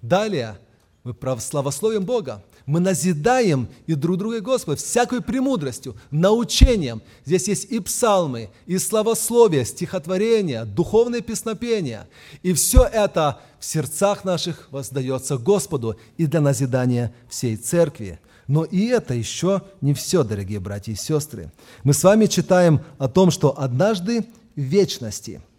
Далее 0.00 0.58
мы 1.04 1.12
православословим 1.12 2.04
Бога. 2.04 2.42
Мы 2.66 2.80
назидаем 2.80 3.68
и 3.86 3.94
друг 3.94 4.18
друга, 4.18 4.40
Господа, 4.40 4.76
всякой 4.76 5.20
премудростью, 5.20 5.96
научением. 6.10 7.02
Здесь 7.24 7.48
есть 7.48 7.70
и 7.70 7.80
псалмы, 7.80 8.50
и 8.66 8.78
славословие, 8.78 9.64
стихотворения, 9.64 10.64
духовные 10.64 11.22
песнопения. 11.22 12.08
И 12.42 12.52
все 12.52 12.84
это 12.84 13.40
в 13.58 13.64
сердцах 13.64 14.24
наших 14.24 14.68
воздается 14.70 15.38
Господу 15.38 15.96
и 16.16 16.26
для 16.26 16.40
назидания 16.40 17.12
всей 17.28 17.56
церкви. 17.56 18.20
Но 18.46 18.64
и 18.64 18.86
это 18.86 19.14
еще 19.14 19.62
не 19.80 19.94
все, 19.94 20.24
дорогие 20.24 20.60
братья 20.60 20.92
и 20.92 20.96
сестры. 20.96 21.50
Мы 21.84 21.94
с 21.94 22.04
вами 22.04 22.26
читаем 22.26 22.80
о 22.98 23.08
том, 23.08 23.30
что 23.30 23.58
однажды 23.58 24.26
в 24.56 24.60
вечности– 24.60 25.40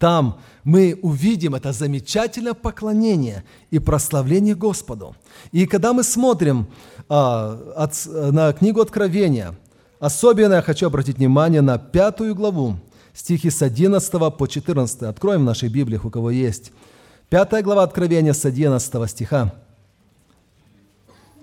там 0.00 0.40
мы 0.64 0.98
увидим 1.02 1.54
это 1.54 1.72
замечательное 1.72 2.54
поклонение 2.54 3.44
и 3.70 3.78
прославление 3.78 4.56
Господу. 4.56 5.14
И 5.52 5.66
когда 5.66 5.92
мы 5.92 6.02
смотрим 6.02 6.66
а, 7.08 7.72
от, 7.76 7.94
на 8.32 8.52
книгу 8.52 8.80
Откровения, 8.80 9.54
Особенно 10.00 10.54
я 10.54 10.62
хочу 10.62 10.86
обратить 10.86 11.18
внимание 11.18 11.60
на 11.60 11.76
пятую 11.76 12.34
главу, 12.34 12.76
стихи 13.12 13.50
с 13.50 13.60
11 13.60 14.10
по 14.34 14.46
14. 14.46 15.02
Откроем 15.02 15.42
в 15.42 15.44
нашей 15.44 15.68
Библии, 15.68 16.00
у 16.02 16.08
кого 16.08 16.30
есть. 16.30 16.72
Пятая 17.28 17.62
глава 17.62 17.82
Откровения 17.82 18.32
с 18.32 18.46
11 18.46 19.10
стиха. 19.10 19.54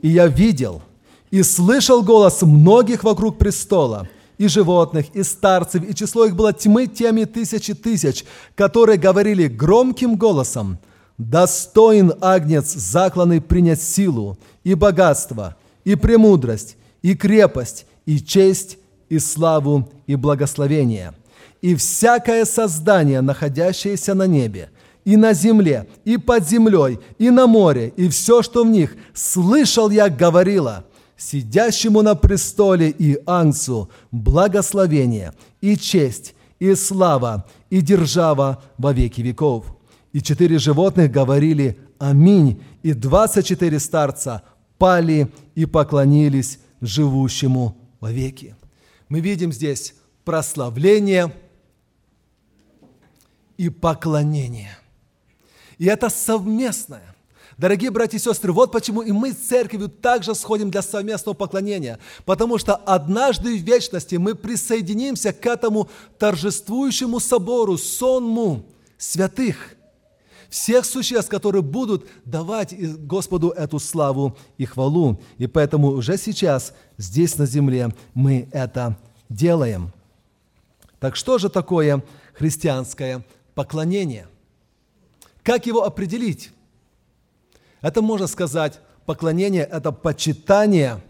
«И 0.02 0.10
я 0.10 0.26
видел 0.26 0.82
и 1.30 1.44
слышал 1.44 2.02
голос 2.02 2.42
многих 2.42 3.04
вокруг 3.04 3.38
престола, 3.38 4.10
и 4.38 4.48
животных, 4.48 5.08
и 5.14 5.24
старцев, 5.24 5.84
и 5.88 5.96
число 5.96 6.26
их 6.26 6.36
было 6.36 6.54
тьмы 6.54 6.88
теми 6.88 7.24
тысячи 7.26 7.74
тысяч, 7.74 8.26
которые 8.56 8.98
говорили 8.98 9.48
громким 9.48 10.16
голосом, 10.16 10.78
«Достоин 11.18 12.14
Агнец 12.22 12.74
закланный 12.74 13.42
принять 13.42 13.82
силу, 13.82 14.38
и 14.64 14.76
богатство, 14.76 15.56
и 15.84 15.96
премудрость, 15.96 16.78
и 17.02 17.16
крепость, 17.16 17.86
и 18.06 18.20
честь, 18.20 18.78
и 19.10 19.18
славу, 19.18 19.90
и 20.06 20.16
благословение. 20.16 21.14
И 21.62 21.76
всякое 21.76 22.46
создание, 22.46 23.22
находящееся 23.22 24.14
на 24.14 24.28
небе, 24.28 24.70
и 25.06 25.16
на 25.16 25.34
земле, 25.34 25.88
и 26.06 26.18
под 26.18 26.48
землей, 26.48 27.00
и 27.18 27.30
на 27.30 27.48
море, 27.48 27.94
и 27.96 28.10
все, 28.10 28.44
что 28.44 28.64
в 28.64 28.68
них, 28.68 28.96
слышал 29.14 29.90
я, 29.90 30.10
говорила, 30.10 30.86
сидящему 31.18 32.02
на 32.02 32.16
престоле 32.16 32.90
и 32.90 33.20
ангцу 33.26 33.90
благословение, 34.12 35.34
и 35.62 35.76
честь, 35.76 36.36
и 36.60 36.76
слава, 36.76 37.46
и 37.70 37.82
держава 37.82 38.64
во 38.78 38.94
веки 38.94 39.22
веков. 39.22 39.66
И 40.14 40.22
четыре 40.22 40.58
животных 40.60 41.12
говорили 41.12 41.78
«Аминь», 42.00 42.64
и 42.84 42.94
двадцать 42.94 43.46
четыре 43.46 43.80
старца 43.80 44.44
пали 44.78 45.32
и 45.56 45.66
поклонились 45.66 46.60
живущему 46.80 47.76
вовеки. 48.00 48.56
Мы 49.10 49.20
видим 49.20 49.52
здесь 49.52 49.96
прославление 50.24 51.34
и 53.58 53.70
поклонение. 53.70 54.78
И 55.78 55.86
это 55.86 56.10
совместное. 56.10 57.16
Дорогие 57.58 57.90
братья 57.90 58.18
и 58.18 58.22
сестры, 58.22 58.54
вот 58.54 58.72
почему 58.72 59.02
и 59.02 59.12
мы 59.12 59.34
с 59.34 59.38
церковью 59.38 59.90
также 59.90 60.36
сходим 60.36 60.70
для 60.70 60.84
совместного 60.84 61.34
поклонения. 61.34 61.98
Потому 62.24 62.60
что 62.60 62.76
однажды 62.76 63.58
в 63.58 63.64
вечности 63.64 64.16
мы 64.16 64.36
присоединимся 64.36 65.34
к 65.34 65.44
этому 65.44 65.90
торжествующему 66.20 67.20
собору, 67.20 67.80
сонму 67.80 68.64
святых, 69.00 69.76
всех 70.50 70.86
существ, 70.86 71.30
которые 71.30 71.64
будут 71.64 72.06
давать 72.26 72.76
Господу 73.00 73.50
эту 73.50 73.80
славу 73.80 74.38
и 74.60 74.66
хвалу. 74.66 75.20
И 75.40 75.48
поэтому 75.48 75.90
уже 75.90 76.18
сейчас, 76.18 76.74
здесь 76.98 77.40
на 77.40 77.48
земле, 77.48 77.90
мы 78.14 78.48
это 78.52 78.96
делаем. 79.30 79.92
Так 81.00 81.16
что 81.16 81.40
же 81.40 81.50
такое 81.50 82.04
христианское 82.34 83.26
поклонение? 83.56 84.28
Как 85.42 85.66
его 85.66 85.84
определить? 85.84 86.52
Это 87.82 88.02
можно 88.02 88.28
сказать, 88.28 88.80
поклонение– 89.06 89.64
это 89.72 89.92
почитание 89.92 91.02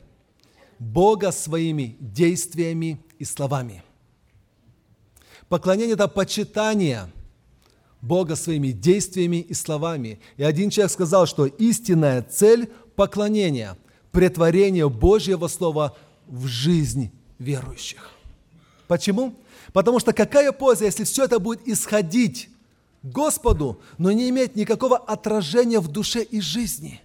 Бога 0.79 1.31
своими 1.31 1.95
действиями 1.99 2.99
и 3.19 3.25
словами. 3.25 3.83
Поклонение– 5.49 5.93
это 5.95 6.07
почитание 6.07 7.09
Бога 8.01 8.35
своими 8.35 8.71
действиями 8.71 9.37
и 9.37 9.53
словами. 9.53 10.19
И 10.35 10.43
один 10.43 10.69
человек 10.69 10.91
сказал, 10.91 11.25
что 11.25 11.45
истинная 11.45 12.21
цель 12.21 12.71
поклонения– 12.95 13.77
претворение 14.11 14.89
Божьего 14.89 15.47
Слова 15.47 15.95
в 16.27 16.47
жизнь 16.47 17.11
верующих. 17.39 18.11
Почему? 18.87 19.35
Потому 19.73 19.99
что 19.99 20.13
какая 20.13 20.51
польза, 20.51 20.85
если 20.85 21.03
все 21.03 21.25
это 21.25 21.39
будет 21.39 21.67
исходить 21.67 22.49
Господу, 23.03 23.81
но 23.97 24.11
не 24.11 24.29
иметь 24.29 24.55
никакого 24.55 24.97
отражения 24.97 25.79
в 25.79 25.87
душе 25.87 26.23
и 26.23 26.41
жизни. 26.41 27.01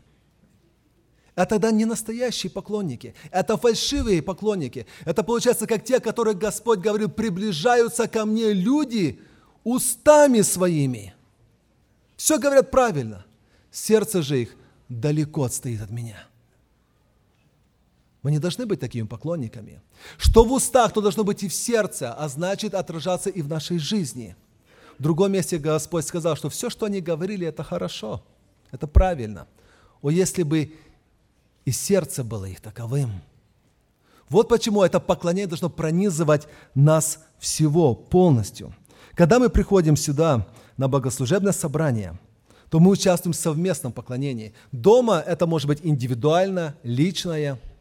Это 1.35 1.50
тогда 1.50 1.70
не 1.70 1.85
настоящие 1.85 2.50
поклонники, 2.50 3.14
это 3.31 3.57
фальшивые 3.57 4.22
поклонники. 4.22 4.87
Это 5.05 5.22
получается 5.22 5.66
как 5.66 5.83
те, 5.85 5.98
которые 5.98 6.35
Господь 6.35 6.81
говорил, 6.81 7.09
приближаются 7.09 8.07
ко 8.07 8.26
мне 8.26 8.52
люди 8.52 9.20
устами 9.64 10.42
своими. 10.42 11.14
Все 12.16 12.38
говорят 12.38 12.70
правильно, 12.70 13.24
сердце 13.70 14.22
же 14.22 14.42
их 14.42 14.57
далеко 14.88 15.44
отстоит 15.44 15.81
от 15.81 15.90
меня. 15.90 16.26
Мы 18.22 18.31
не 18.31 18.38
должны 18.38 18.66
быть 18.66 18.78
такими 18.78 19.07
поклонниками. 19.07 19.81
Что 20.16 20.44
в 20.44 20.52
устах, 20.52 20.92
то 20.92 21.00
должно 21.00 21.24
быть 21.24 21.42
и 21.42 21.48
в 21.48 21.55
сердце, 21.55 22.12
а 22.12 22.28
значит 22.28 22.74
отражаться 22.74 23.31
и 23.31 23.42
в 23.42 23.48
нашей 23.48 23.78
жизни– 23.78 24.37
в 25.02 25.04
другом 25.04 25.32
месте 25.32 25.58
Господь 25.58 26.06
сказал, 26.06 26.36
что 26.36 26.48
все, 26.48 26.70
что 26.70 26.86
они 26.86 27.00
говорили, 27.00 27.44
это 27.44 27.64
хорошо, 27.64 28.22
это 28.70 28.86
правильно. 28.86 29.48
О, 30.00 30.10
если 30.10 30.44
бы 30.44 30.74
и 31.64 31.72
сердце 31.72 32.22
было 32.22 32.44
их 32.44 32.60
таковым. 32.60 33.10
Вот 34.28 34.48
почему 34.48 34.80
это 34.80 35.00
поклонение 35.00 35.48
должно 35.48 35.70
пронизывать 35.70 36.46
нас 36.76 37.18
всего 37.40 37.96
полностью. 37.96 38.72
Когда 39.14 39.40
мы 39.40 39.50
приходим 39.50 39.96
сюда 39.96 40.46
на 40.76 40.86
богослужебное 40.86 41.50
собрание, 41.50 42.16
то 42.70 42.78
мы 42.78 42.92
участвуем 42.92 43.32
в 43.32 43.36
совместном 43.36 43.90
поклонении. 43.90 44.54
Дома 44.70 45.18
это 45.18 45.48
может 45.48 45.66
быть 45.66 45.80
индивидуально, 45.82 46.76
личное– 46.84 47.58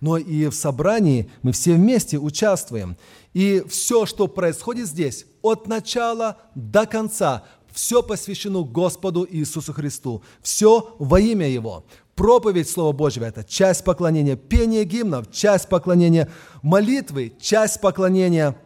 но 0.00 0.16
и 0.16 0.46
в 0.46 0.54
собрании 0.54 1.30
мы 1.42 1.52
все 1.52 1.74
вместе 1.74 2.18
участвуем. 2.18 2.96
И 3.34 3.64
все, 3.68 4.06
что 4.06 4.28
происходит 4.28 4.86
здесь, 4.86 5.26
от 5.42 5.66
начала 5.66 6.38
до 6.54 6.86
конца, 6.86 7.44
все 7.72 8.02
посвящено 8.02 8.62
Господу 8.62 9.26
Иисусу 9.28 9.72
Христу. 9.72 10.22
Все 10.42 10.94
во 10.98 11.20
имя 11.20 11.48
Его. 11.48 11.84
Проповедь 12.14 12.68
Слова 12.68 12.92
Божьего– 12.92 13.24
это 13.26 13.44
часть 13.44 13.84
поклонения, 13.84 14.34
пение 14.34 14.84
гимнов– 14.84 15.30
часть 15.32 15.68
поклонения, 15.68 16.28
молитвы– 16.62 17.32
часть 17.40 17.80
поклонения. 17.80 18.56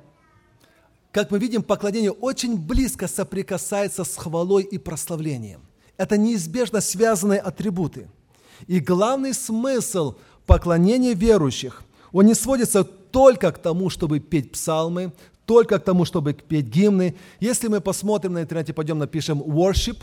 Как 1.10 1.30
мы 1.30 1.38
видим, 1.38 1.62
поклонение 1.62 2.12
очень 2.12 2.56
близко 2.56 3.06
соприкасается 3.06 4.04
с 4.04 4.16
хвалой 4.16 4.62
и 4.62 4.78
прославлением. 4.78 5.60
Это 5.98 6.16
неизбежно 6.16 6.80
связанные 6.80 7.40
атрибуты. 7.40 8.08
И 8.66 8.80
главный 8.80 9.34
смысл– 9.34 10.14
поклонение 10.46 11.14
верующих, 11.14 11.82
он 12.12 12.26
не 12.26 12.34
сводится 12.34 12.84
только 12.84 13.52
к 13.52 13.58
тому, 13.58 13.90
чтобы 13.90 14.20
петь 14.20 14.52
псалмы, 14.52 15.12
только 15.46 15.78
к 15.78 15.84
тому, 15.84 16.04
чтобы 16.04 16.32
петь 16.32 16.66
гимны. 16.66 17.16
Если 17.40 17.68
мы 17.68 17.80
посмотрим 17.80 18.34
на 18.34 18.42
интернете, 18.42 18.72
пойдем 18.72 18.98
напишем 18.98 19.40
worship, 19.42 19.98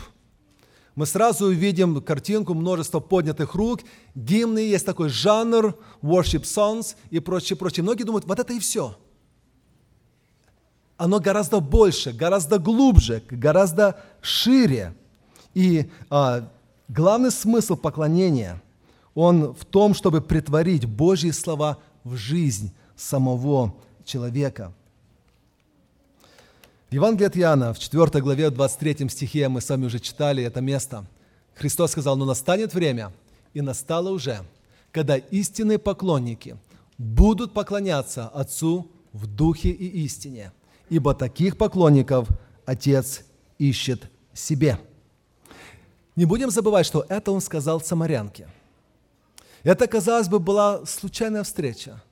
мы 0.94 1.06
сразу 1.06 1.46
увидим 1.46 2.02
картинку, 2.02 2.54
множество 2.54 3.00
поднятых 3.00 3.54
рук, 3.54 3.80
гимны, 4.14 4.58
есть 4.58 4.84
такой 4.84 5.08
жанр, 5.08 5.74
worship 6.02 6.42
songs 6.42 6.96
и 7.10 7.20
прочее, 7.20 7.56
прочее. 7.56 7.84
Многие 7.84 8.04
думают, 8.04 8.26
вот 8.26 8.38
это 8.38 8.52
и 8.52 8.58
все. 8.58 8.96
Оно 10.96 11.20
гораздо 11.20 11.60
больше, 11.60 12.12
гораздо 12.12 12.58
глубже, 12.58 13.22
гораздо 13.30 14.02
шире. 14.20 14.94
И 15.54 15.90
а, 16.10 16.50
главный 16.88 17.30
смысл 17.30 17.76
поклонения– 17.76 18.62
он 19.20 19.52
в 19.52 19.66
том, 19.66 19.92
чтобы 19.92 20.22
притворить 20.22 20.86
Божьи 20.86 21.30
слова 21.30 21.76
в 22.04 22.16
жизнь 22.16 22.72
самого 22.96 23.74
человека. 24.02 24.72
В 26.88 26.94
Евангелии 26.94 27.26
от 27.26 27.36
Иоанна, 27.36 27.74
в 27.74 27.78
4 27.78 28.22
главе, 28.22 28.48
23 28.48 29.10
стихе, 29.10 29.48
мы 29.50 29.60
сами 29.60 29.84
уже 29.84 30.00
читали 30.00 30.42
это 30.42 30.62
место. 30.62 31.04
Христос 31.54 31.90
сказал, 31.90 32.16
но 32.16 32.24
настанет 32.24 32.72
время, 32.72 33.12
и 33.52 33.60
настало 33.60 34.10
уже, 34.10 34.40
когда 34.90 35.18
истинные 35.18 35.78
поклонники 35.78 36.56
будут 36.96 37.52
поклоняться 37.52 38.26
Отцу 38.28 38.90
в 39.12 39.26
духе 39.26 39.68
и 39.68 40.02
истине, 40.04 40.50
ибо 40.88 41.12
таких 41.12 41.58
поклонников 41.58 42.26
Отец 42.64 43.20
ищет 43.58 44.10
себе. 44.32 44.78
Не 46.16 46.24
будем 46.24 46.50
забывать, 46.50 46.86
что 46.86 47.04
это 47.10 47.32
Он 47.32 47.42
сказал 47.42 47.82
самарянке– 47.82 48.48
это, 49.62 49.86
казалось 49.86 50.28
бы, 50.28 50.38
была 50.38 50.84
случайная 50.86 51.42
встреча, 51.42 52.02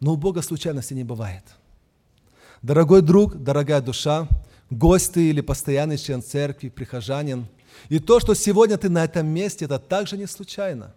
но 0.00 0.12
у 0.12 0.16
Бога 0.16 0.42
случайности 0.42 0.94
не 0.94 1.04
бывает. 1.04 1.44
Дорогой 2.62 3.02
друг, 3.02 3.36
дорогая 3.36 3.80
душа, 3.80 4.28
гость 4.70 5.16
или 5.16 5.40
постоянный 5.40 5.98
член 5.98 6.22
церкви, 6.22 6.68
прихожанин, 6.68 7.46
и 7.88 7.98
то, 7.98 8.20
что 8.20 8.34
сегодня 8.34 8.76
ты 8.76 8.88
на 8.88 9.04
этом 9.04 9.26
месте, 9.26 9.64
это 9.64 9.78
также 9.78 10.16
не 10.16 10.26
случайно, 10.26 10.94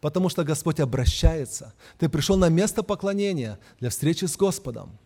потому 0.00 0.28
что 0.28 0.44
Господь 0.44 0.80
обращается. 0.80 1.74
Ты 1.98 2.08
пришел 2.08 2.36
на 2.36 2.48
место 2.48 2.82
поклонения 2.82 3.58
для 3.80 3.90
встречи 3.90 4.24
с 4.24 4.36
Господом. 4.36 4.98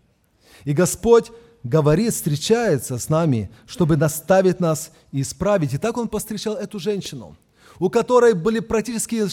И 0.64 0.72
Господь 0.72 1.31
говорит, 1.62 2.14
встречается 2.14 2.98
с 2.98 3.09
нами, 3.09 3.51
чтобы 3.66 3.96
наставить 3.96 4.61
нас 4.61 4.92
и 5.12 5.22
исправить. 5.22 5.75
И 5.75 5.79
так 5.79 5.96
Он 5.96 6.09
постречал 6.09 6.55
эту 6.55 6.79
женщину, 6.79 7.37
у 7.79 7.88
которой 7.90 8.35
были 8.35 8.61
практически 8.61 9.27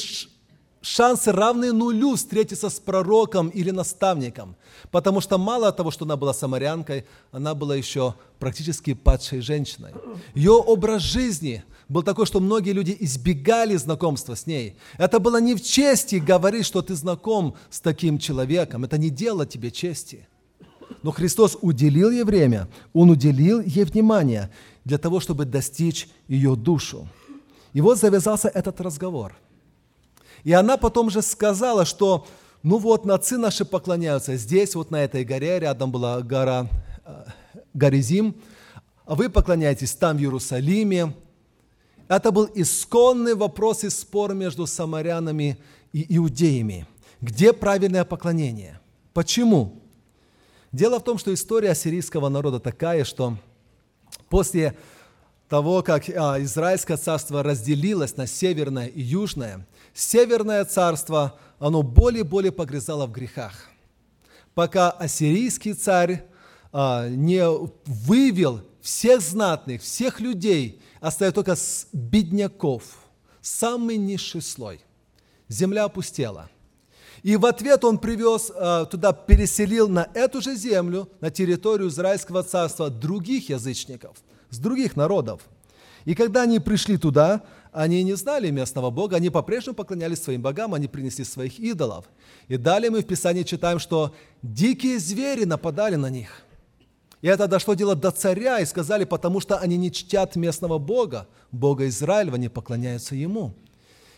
шансы 0.82 1.32
равны 1.32 1.74
нулю 1.74 2.16
встретиться 2.16 2.70
с 2.70 2.80
пророком 2.80 3.50
или 3.50 3.72
наставником, 3.72 4.56
потому 4.92 5.22
что 5.22 5.38
мало 5.38 5.72
того, 5.72 5.92
что 5.92 6.06
она 6.06 6.16
была 6.16 6.34
самарянкой, 6.34 7.06
она 7.32 7.54
была 7.54 7.76
еще 7.76 8.16
практически 8.40 8.94
падшей 8.94 9.42
женщиной. 9.42 9.92
Ее 10.34 10.52
образ 10.52 11.02
жизни 11.02 11.64
был 11.90 12.04
такой, 12.04 12.26
что 12.26 12.40
многие 12.40 12.72
люди 12.72 12.96
избегали 13.00 13.76
знакомства 13.76 14.36
с 14.36 14.46
ней. 14.48 14.78
Это 14.98 15.20
было 15.20 15.42
не 15.42 15.56
в 15.56 15.64
чести 15.64 16.16
говорить, 16.16 16.66
что 16.66 16.82
ты 16.82 16.96
знаком 16.96 17.56
с 17.70 17.82
таким 17.82 18.20
человеком. 18.20 18.84
Это 18.84 18.98
не 18.98 19.10
дело 19.10 19.46
тебе 19.46 19.72
чести. 19.72 20.28
Но 21.02 21.12
Христос 21.12 21.58
уделил 21.62 22.10
ей 22.12 22.24
время, 22.24 22.68
Он 22.94 23.10
уделил 23.10 23.62
ей 23.62 23.84
внимание 23.84 24.50
для 24.86 24.98
того, 24.98 25.20
чтобы 25.20 25.46
достичь 25.46 26.10
ее 26.28 26.56
душу. 26.56 27.08
И 27.74 27.82
вот 27.82 28.00
завязался 28.00 28.48
этот 28.48 28.82
разговор– 28.82 29.36
и 30.44 30.52
она 30.54 30.78
потом 30.78 31.10
же 31.10 31.22
сказала, 31.22 31.86
что 31.86 32.28
ну 32.62 32.78
вот, 32.78 33.06
нацы 33.06 33.38
наши 33.38 33.64
поклоняются 33.64 34.36
здесь, 34.36 34.76
вот 34.76 34.92
на 34.92 35.04
этой 35.04 35.24
горе, 35.24 35.60
рядом 35.60 35.92
была 35.92 36.22
гора 36.22 36.68
э, 37.06 37.26
Горизим, 37.74 38.36
а 39.06 39.16
вы 39.16 39.30
поклоняетесь 39.30 39.94
там, 39.94 40.18
в 40.18 40.20
Иерусалиме. 40.20 41.14
Это 42.10 42.32
был 42.32 42.50
исконный 42.54 43.34
вопрос 43.34 43.84
и 43.84 43.90
спор 43.90 44.34
между 44.34 44.68
самарянами 44.68 45.58
и 45.94 46.18
иудеями. 46.18 46.86
Где 47.22 47.54
правильное 47.54 48.04
поклонение? 48.04 48.80
Почему? 49.14 49.82
Дело 50.72 51.00
в 51.00 51.04
том, 51.04 51.18
что 51.18 51.34
история 51.34 51.72
ассирийского 51.72 52.30
народа 52.30 52.60
такая, 52.60 53.04
что 53.04 53.38
после 54.30 54.76
того, 55.50 55.82
как 55.82 56.08
а, 56.10 56.42
Израильское 56.44 56.96
царство 56.96 57.42
разделилось 57.44 58.16
на 58.16 58.28
северное 58.28 58.86
и 58.86 59.02
южное, 59.02 59.68
северное 59.94 60.64
царство, 60.64 61.40
оно 61.58 61.82
более 61.82 62.22
и 62.22 62.28
более 62.28 62.52
погрязало 62.52 63.08
в 63.08 63.12
грехах. 63.12 63.70
Пока 64.54 64.92
ассирийский 64.92 65.74
царь 65.74 66.24
а, 66.72 67.10
не 67.10 67.44
вывел 67.86 68.62
всех 68.80 69.22
знатных, 69.22 69.82
всех 69.82 70.20
людей, 70.20 70.82
оставив 71.02 71.34
только 71.34 71.56
бедняков, 71.94 72.84
самый 73.42 73.98
низший 73.98 74.44
слой. 74.44 74.80
Земля 75.48 75.86
опустела. 75.86 76.50
И 77.24 77.36
в 77.36 77.46
ответ 77.48 77.84
он 77.84 77.98
привез 77.98 78.52
а, 78.54 78.86
туда, 78.86 79.14
переселил 79.14 79.90
на 79.90 80.08
эту 80.14 80.42
же 80.42 80.56
землю, 80.56 81.10
на 81.22 81.32
территорию 81.32 81.90
Израильского 81.90 82.44
царства 82.44 82.92
других 82.92 83.50
язычников– 83.50 84.16
с 84.50 84.58
других 84.60 84.96
народов. 84.96 85.42
И 86.06 86.16
когда 86.16 86.44
они 86.44 86.60
пришли 86.60 86.98
туда, 86.98 87.44
они 87.72 88.04
не 88.04 88.14
знали 88.16 88.50
местного 88.50 88.90
Бога, 88.90 89.18
они 89.18 89.30
по-прежнему 89.30 89.76
поклонялись 89.76 90.22
своим 90.22 90.42
богам, 90.42 90.74
они 90.74 90.88
принесли 90.88 91.24
своих 91.24 91.60
идолов. 91.60 92.06
И 92.48 92.58
далее 92.58 92.90
мы 92.90 93.02
в 93.02 93.06
Писании 93.06 93.44
читаем, 93.44 93.80
что 93.80 94.16
дикие 94.42 94.98
звери 94.98 95.44
нападали 95.44 95.96
на 95.96 96.10
них. 96.10 96.44
И 97.22 97.28
это 97.28 97.48
дошло 97.48 97.74
дело 97.74 97.96
до 97.96 98.12
царя, 98.12 98.60
и 98.60 98.66
сказали, 98.66 99.04
потому 99.04 99.40
что 99.42 99.58
они 99.58 99.78
не 99.78 99.92
чтят 99.92 100.36
местного 100.36 100.78
Бога, 100.78 101.28
Бога 101.52 101.88
Израиля, 101.88 102.34
они 102.34 102.48
поклоняются 102.48 103.14
Ему. 103.14 103.54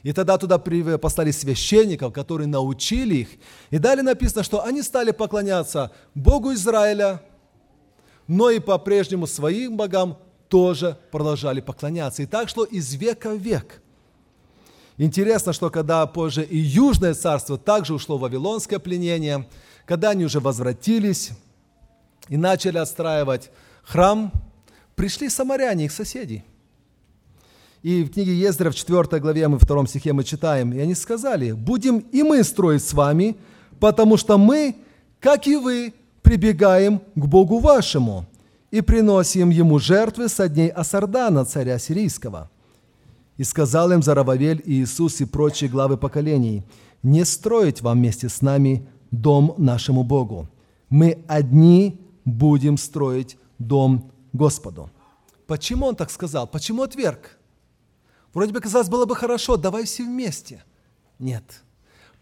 И 0.04 0.13
тогда 0.13 0.38
туда 0.38 0.58
послали 0.58 1.32
священников, 1.32 2.13
которые 2.13 2.48
научили 2.48 3.15
их. 3.15 3.30
И 3.70 3.78
далее 3.78 4.04
написано, 4.04 4.44
что 4.44 4.63
они 4.63 4.82
стали 4.82 5.12
поклоняться 5.12 5.91
Богу 6.15 6.54
Израиля, 6.54 7.22
но 8.28 8.50
и 8.50 8.60
по-прежнему 8.60 9.28
своим 9.28 9.78
богам 9.78 10.18
тоже 10.48 10.98
продолжали 11.12 11.62
поклоняться. 11.62 12.24
И 12.24 12.26
так 12.26 12.50
шло 12.50 12.64
из 12.64 12.94
века 12.94 13.32
в 13.32 13.38
век. 13.38 13.82
Интересно, 14.98 15.54
что 15.54 15.70
когда 15.70 16.06
позже 16.06 16.44
и 16.44 16.58
Южное 16.58 17.14
царство 17.14 17.58
также 17.58 17.94
ушло 17.94 18.18
в 18.18 18.22
вавилонское 18.22 18.78
пленение, 18.78 19.48
когда 19.86 20.12
они 20.12 20.26
уже 20.26 20.40
возвратились 20.40 21.32
и 22.28 22.38
начали 22.38 22.78
отстраивать 22.78 23.50
храм, 23.84 24.32
пришли 24.96 25.30
самаряне, 25.30 25.86
их 25.86 25.92
соседи. 25.92 26.44
И 27.82 28.04
в 28.04 28.12
книге 28.12 28.36
Ездра 28.36 28.70
в 28.70 28.76
4 28.76 29.20
главе, 29.20 29.48
мы 29.48 29.58
в 29.58 29.66
2 29.66 29.88
стихе 29.88 30.14
мы 30.14 30.24
читаем, 30.24 30.72
и 30.72 30.80
они 30.80 30.94
сказали, 30.94 31.52
«Будем 31.52 31.98
и 31.98 32.22
мы 32.22 32.44
строить 32.44 32.84
с 32.84 32.94
вами, 32.94 33.38
потому 33.80 34.18
что 34.18 34.38
мы, 34.38 34.76
как 35.20 35.48
и 35.48 35.56
вы, 35.56 35.94
прибегаем 36.32 37.02
к 37.15 37.26
Богу 37.26 37.60
вашему 37.60 38.26
и 38.72 38.80
приносим 38.80 39.50
ему 39.50 39.80
жертвы 39.80 40.30
со 40.30 40.48
дней 40.48 40.70
Асардана, 40.70 41.44
царя 41.44 41.78
сирийского». 41.78 42.50
И 43.36 43.44
сказал 43.44 43.91
им 43.91 44.02
Зарававель 44.02 44.62
и 44.65 44.82
Иисус 44.82 45.20
и 45.20 45.26
прочие 45.26 45.70
главы 45.70 45.98
поколений, 45.98 46.63
«Не 47.04 47.26
строить 47.26 47.82
вам 47.82 47.98
вместе 47.98 48.30
с 48.30 48.41
нами 48.41 48.88
дом 49.12 49.56
нашему 49.58 50.04
Богу. 50.04 50.48
Мы 50.89 51.17
одни 51.28 52.00
будем 52.24 52.78
строить 52.78 53.38
дом 53.60 54.10
Господу». 54.32 54.89
Почему 55.48 55.88
он 55.88 55.96
так 55.98 56.10
сказал? 56.10 56.48
Почему 56.48 56.84
отверг? 56.84 57.38
Вроде 58.34 58.54
бы 58.54 58.62
казалось, 58.62 58.88
было 58.88 59.04
бы 59.06 59.17
хорошо, 59.17 59.58
давай 59.58 59.84
все 59.84 60.06
вместе. 60.06 60.63
Нет. 61.20 61.44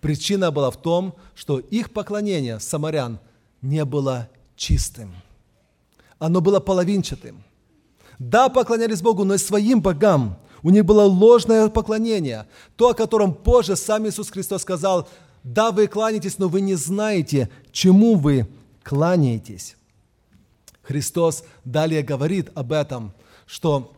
Причина 0.02 0.50
была 0.50 0.72
в 0.72 0.82
том, 0.82 1.14
что 1.36 1.60
их 1.60 1.92
поклонение 1.92 2.60
самарян 2.60 3.20
не 3.62 3.86
было 3.86 4.30
чистым. 4.56 5.16
Оно 6.18 6.42
было 6.42 6.60
половинчатым. 6.60 7.44
Да, 8.20 8.50
поклонялись 8.50 9.02
Богу, 9.02 9.24
но 9.24 9.36
и 9.36 9.38
своим 9.38 9.82
богам. 9.82 10.38
У 10.62 10.70
них 10.70 10.84
было 10.84 11.04
ложное 11.04 11.70
поклонение. 11.70 12.48
То, 12.76 12.90
о 12.90 12.94
котором 12.94 13.34
позже 13.34 13.78
сам 13.78 14.08
Иисус 14.08 14.30
Христос 14.30 14.64
сказал, 14.64 15.08
да, 15.44 15.72
вы 15.72 15.88
кланяетесь, 15.88 16.38
но 16.38 16.50
вы 16.50 16.60
не 16.60 16.76
знаете, 16.76 17.50
чему 17.72 18.16
вы 18.16 18.48
кланяетесь. 18.84 19.78
Христос 20.82 21.46
далее 21.64 22.04
говорит 22.04 22.50
об 22.56 22.74
этом, 22.74 23.14
что 23.46 23.94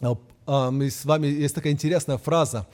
а, 0.00 0.16
а, 0.46 0.70
мы 0.70 0.90
с 0.90 1.04
вами 1.04 1.26
есть 1.26 1.54
такая 1.54 1.72
интересная 1.72 2.18
фраза. 2.18 2.68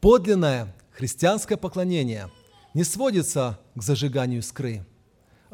Подлинное 0.00 0.74
христианское 0.92 1.58
поклонение 1.58 2.30
не 2.72 2.84
сводится 2.84 3.58
к 3.74 3.82
зажиганию 3.82 4.40
искры– 4.40 4.86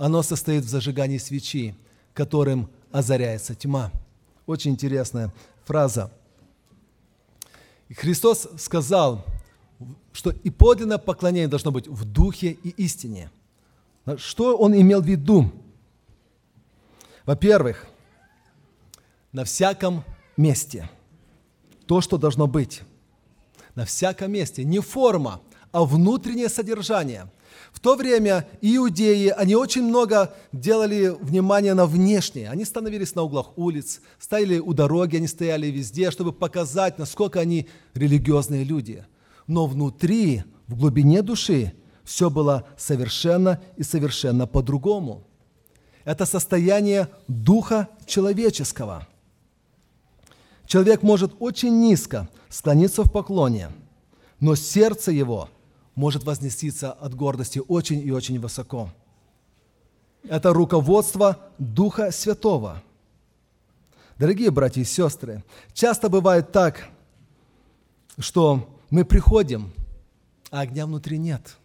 оно 0.00 0.22
состоит 0.22 0.64
в 0.64 0.68
зажигании 0.68 1.18
свечи, 1.18 1.74
которым 2.14 2.70
озаряется 2.90 3.54
тьма. 3.54 3.92
Очень 4.46 4.70
интересная 4.70 5.30
фраза. 5.66 6.10
И 7.90 7.92
Христос 7.92 8.48
сказал, 8.56 9.26
что 10.14 10.30
и 10.30 10.48
подлинное 10.48 10.96
поклонение 10.96 11.48
должно 11.48 11.70
быть 11.70 11.86
в 11.86 12.06
духе 12.06 12.52
и 12.52 12.70
истине. 12.82 13.30
Что 14.16 14.56
он 14.56 14.74
имел 14.74 15.02
в 15.02 15.06
виду? 15.06 15.52
Во-первых, 17.26 17.86
на 19.32 19.44
всяком 19.44 20.02
месте. 20.38 20.88
То, 21.84 22.00
что 22.00 22.16
должно 22.16 22.46
быть. 22.46 22.80
На 23.74 23.84
всяком 23.84 24.32
месте. 24.32 24.64
Не 24.64 24.78
форма, 24.78 25.42
а 25.72 25.84
внутреннее 25.84 26.48
содержание– 26.48 27.30
в 27.80 27.82
то 27.82 27.96
время 27.96 28.46
иудеи, 28.60 29.28
они 29.28 29.54
очень 29.54 29.84
много 29.84 30.34
делали 30.52 31.16
внимания 31.18 31.72
на 31.72 31.86
внешнее. 31.86 32.50
Они 32.50 32.66
становились 32.66 33.14
на 33.14 33.22
углах 33.22 33.56
улиц, 33.56 34.02
стояли 34.18 34.58
у 34.58 34.74
дороги, 34.74 35.16
они 35.16 35.26
стояли 35.26 35.68
везде, 35.68 36.10
чтобы 36.10 36.34
показать, 36.34 36.98
насколько 36.98 37.40
они 37.40 37.68
религиозные 37.94 38.64
люди. 38.64 39.06
Но 39.46 39.66
внутри, 39.66 40.42
в 40.66 40.78
глубине 40.78 41.22
души, 41.22 41.72
все 42.04 42.28
было 42.28 42.68
совершенно 42.76 43.62
и 43.78 43.82
совершенно 43.82 44.46
по-другому. 44.46 45.24
Это 46.04 46.26
состояние 46.26 47.08
духа 47.28 47.88
человеческого. 48.04 49.08
Человек 50.66 51.02
может 51.02 51.32
очень 51.38 51.80
низко 51.80 52.28
склониться 52.50 53.04
в 53.04 53.10
поклоне, 53.10 53.70
но 54.38 54.54
сердце 54.54 55.12
его– 55.12 55.48
может 55.94 56.24
вознеститься 56.24 56.92
от 56.92 57.14
гордости 57.14 57.60
очень 57.66 58.00
и 58.00 58.10
очень 58.10 58.38
высоко. 58.38 58.90
Это 60.28 60.52
руководство 60.52 61.38
Духа 61.58 62.10
Святого. 62.10 62.82
Дорогие 64.18 64.50
братья 64.50 64.82
и 64.82 64.84
сестры, 64.84 65.42
часто 65.72 66.08
бывает 66.10 66.52
так, 66.52 66.88
что 68.18 68.78
мы 68.90 69.04
приходим, 69.04 69.72
а 70.50 70.60
огня 70.60 70.86
внутри 70.86 71.16
нет. 71.16 71.56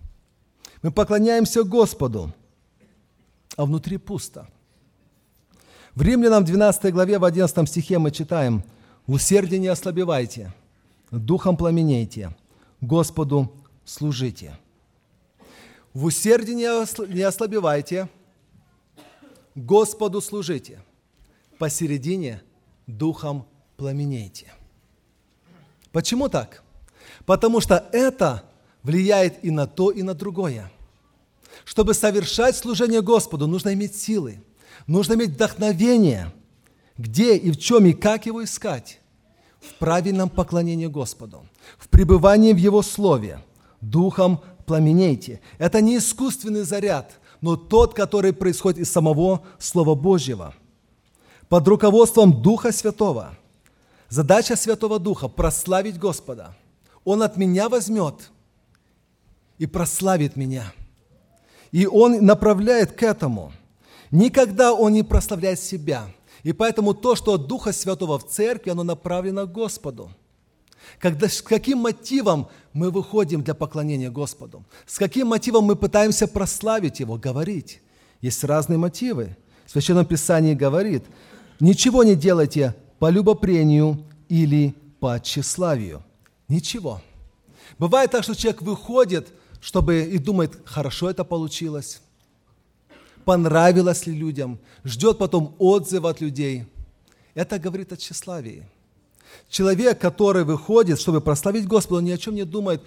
Мы 0.82 0.92
поклоняемся 0.92 1.64
Господу, 1.64 2.34
а 3.58 3.66
внутри 3.66 3.98
пусто. 3.98 4.48
В 5.96 6.02
Римлянам 6.02 6.46
12 6.46 6.94
главе 6.94 7.20
в 7.20 7.26
11 7.26 7.70
стихе 7.70 8.00
мы 8.00 8.12
читаем 8.12 8.64
«В 9.08 9.14
усердии 9.14 9.58
не 9.58 9.68
ослабевайте, 9.68 10.54
духом 11.12 11.58
пламенейте, 11.58 12.36
Господу 12.82 13.52
служите. 13.86 14.58
В 15.94 16.06
усердии 16.06 16.52
не 16.52 17.22
ослабевайте, 17.22 18.10
Господу 19.56 20.20
служите. 20.20 20.82
Посередине 21.58 22.42
духом 22.86 23.48
пламенейте. 23.78 24.52
Почему 25.94 26.28
так? 26.28 26.62
Потому 27.26 27.62
что 27.62 27.88
это 27.94 28.44
влияет 28.84 29.44
и 29.44 29.52
на 29.52 29.66
то, 29.68 29.92
и 29.92 30.04
на 30.04 30.14
другое. 30.14 30.70
Чтобы 31.64 31.94
совершать 31.94 32.58
служение 32.58 33.02
Господу, 33.02 33.48
нужно 33.48 33.74
иметь 33.74 33.96
силы, 33.96 34.44
нужно 34.88 35.14
иметь 35.14 35.30
вдохновение, 35.32 36.34
где 36.98 37.38
и 37.38 37.52
в 37.52 37.58
чем 37.58 37.86
и 37.86 37.94
как 37.94 38.26
его 38.26 38.44
искать. 38.44 39.00
В 39.62 39.80
правильном 39.80 40.30
поклонении 40.30 40.86
Господу, 40.86 41.48
в 41.80 41.88
пребывании 41.88 42.54
в 42.54 42.58
Его 42.58 42.84
Слове, 42.84 43.40
духом 43.90 44.42
пламенейте. 44.66 45.42
Это 45.58 45.82
не 45.82 45.98
искусственный 45.98 46.64
заряд, 46.64 47.20
но 47.42 47.56
тот, 47.56 47.94
который 47.94 48.34
происходит 48.34 48.80
из 48.80 48.92
самого 48.92 49.44
Слова 49.60 49.96
Божьего. 49.96 50.54
Под 51.50 51.68
руководством 51.68 52.42
Духа 52.42 52.72
Святого. 52.72 53.38
Задача 54.10 54.56
Святого 54.56 55.00
Духа– 55.00 55.28
прославить 55.30 56.00
Господа. 56.00 56.56
Он 57.04 57.22
от 57.22 57.38
меня 57.38 57.70
возьмет 57.70 58.32
и 59.58 59.66
прославит 59.66 60.36
меня– 60.36 60.74
и 61.76 61.86
Он 61.88 62.26
направляет 62.26 62.94
к 62.94 63.04
этому. 63.04 63.52
Никогда 64.10 64.74
Он 64.74 64.94
не 64.94 65.04
прославляет 65.04 65.60
себя. 65.60 66.08
И 66.42 66.54
поэтому 66.54 66.94
то, 66.94 67.16
что 67.16 67.34
от 67.34 67.48
Духа 67.48 67.74
Святого 67.74 68.18
в 68.18 68.26
церкви, 68.26 68.70
оно 68.70 68.84
направлено 68.84 69.46
к 69.46 69.52
Господу. 69.52 70.10
Когда, 71.00 71.28
с 71.28 71.42
каким 71.42 71.80
мотивом 71.80 72.48
мы 72.76 72.92
выходим 72.92 73.42
для 73.42 73.56
поклонения 73.56 74.12
Господу? 74.12 74.64
С 74.86 75.00
каким 75.00 75.30
мотивом 75.30 75.64
мы 75.64 75.76
пытаемся 75.76 76.28
прославить 76.28 77.00
Его, 77.00 77.18
говорить? 77.18 77.82
Есть 78.22 78.44
разные 78.44 78.78
мотивы. 78.78 79.36
В 79.66 79.72
Священном 79.72 80.06
Писании 80.06 80.54
говорит, 80.54 81.04
ничего 81.60 82.04
не 82.04 82.14
делайте 82.14 82.76
по 83.00 83.10
любопрению 83.10 84.06
или 84.30 84.76
по 85.00 85.20
тщеславию. 85.20 86.04
Ничего. 86.48 87.02
Бывает 87.80 88.12
так, 88.12 88.22
что 88.22 88.36
человек 88.36 88.62
выходит– 88.62 89.30
чтобы 89.66 90.04
и 90.04 90.20
думает, 90.20 90.60
хорошо 90.64 91.10
это 91.10 91.24
получилось, 91.24 92.00
понравилось 93.24 94.06
ли 94.06 94.14
людям, 94.14 94.60
ждет 94.84 95.18
потом 95.18 95.56
отзыв 95.58 96.06
от 96.06 96.22
людей. 96.22 96.66
Это 97.34 97.58
говорит 97.58 97.92
о 97.92 97.98
тщеславии. 97.98 98.70
Человек, 99.50 100.00
который 100.00 100.44
выходит, 100.44 101.00
чтобы 101.00 101.22
прославить 101.22 101.68
Господа, 101.68 102.02
ни 102.02 102.12
о 102.12 102.18
чем 102.18 102.36
не 102.36 102.44
думает, 102.44 102.82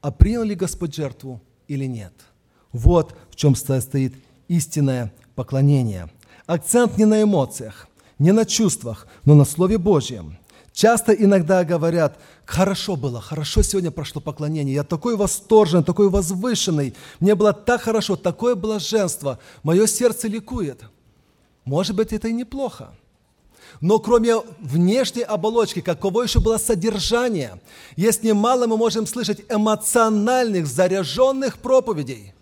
а 0.00 0.10
принял 0.10 0.42
ли 0.42 0.54
Господь 0.54 0.94
жертву 0.94 1.40
или 1.66 1.84
нет. 1.84 2.12
Вот 2.72 3.14
в 3.30 3.36
чем 3.36 3.54
стоит 3.54 4.14
истинное 4.48 5.12
поклонение. 5.34 6.10
Акцент 6.46 6.96
не 6.96 7.04
на 7.04 7.22
эмоциях, 7.22 7.88
не 8.18 8.32
на 8.32 8.44
чувствах, 8.44 9.06
но 9.24 9.34
на 9.34 9.44
Слове 9.44 9.78
Божьем. 9.78 10.38
Часто 10.72 11.12
иногда 11.12 11.64
говорят, 11.64 12.18
хорошо 12.44 12.94
было, 12.94 13.20
хорошо 13.20 13.62
сегодня 13.62 13.90
прошло 13.90 14.20
поклонение, 14.20 14.76
я 14.76 14.84
такой 14.84 15.16
восторженный, 15.16 15.82
такой 15.82 16.08
возвышенный, 16.08 16.94
мне 17.18 17.34
было 17.34 17.52
так 17.52 17.82
хорошо, 17.82 18.14
такое 18.14 18.54
блаженство, 18.54 19.40
мое 19.64 19.88
сердце 19.88 20.28
ликует. 20.28 20.82
Может 21.64 21.96
быть, 21.96 22.12
это 22.12 22.28
и 22.28 22.32
неплохо. 22.32 22.94
Но 23.80 23.98
кроме 23.98 24.36
внешней 24.60 25.22
оболочки, 25.22 25.80
каково 25.80 26.22
еще 26.22 26.40
было 26.40 26.58
содержание, 26.58 27.60
есть 27.96 28.22
немало 28.22 28.66
мы 28.66 28.76
можем 28.76 29.06
слышать 29.06 29.42
эмоциональных, 29.48 30.66
заряженных 30.66 31.58
проповедей. 31.58 32.34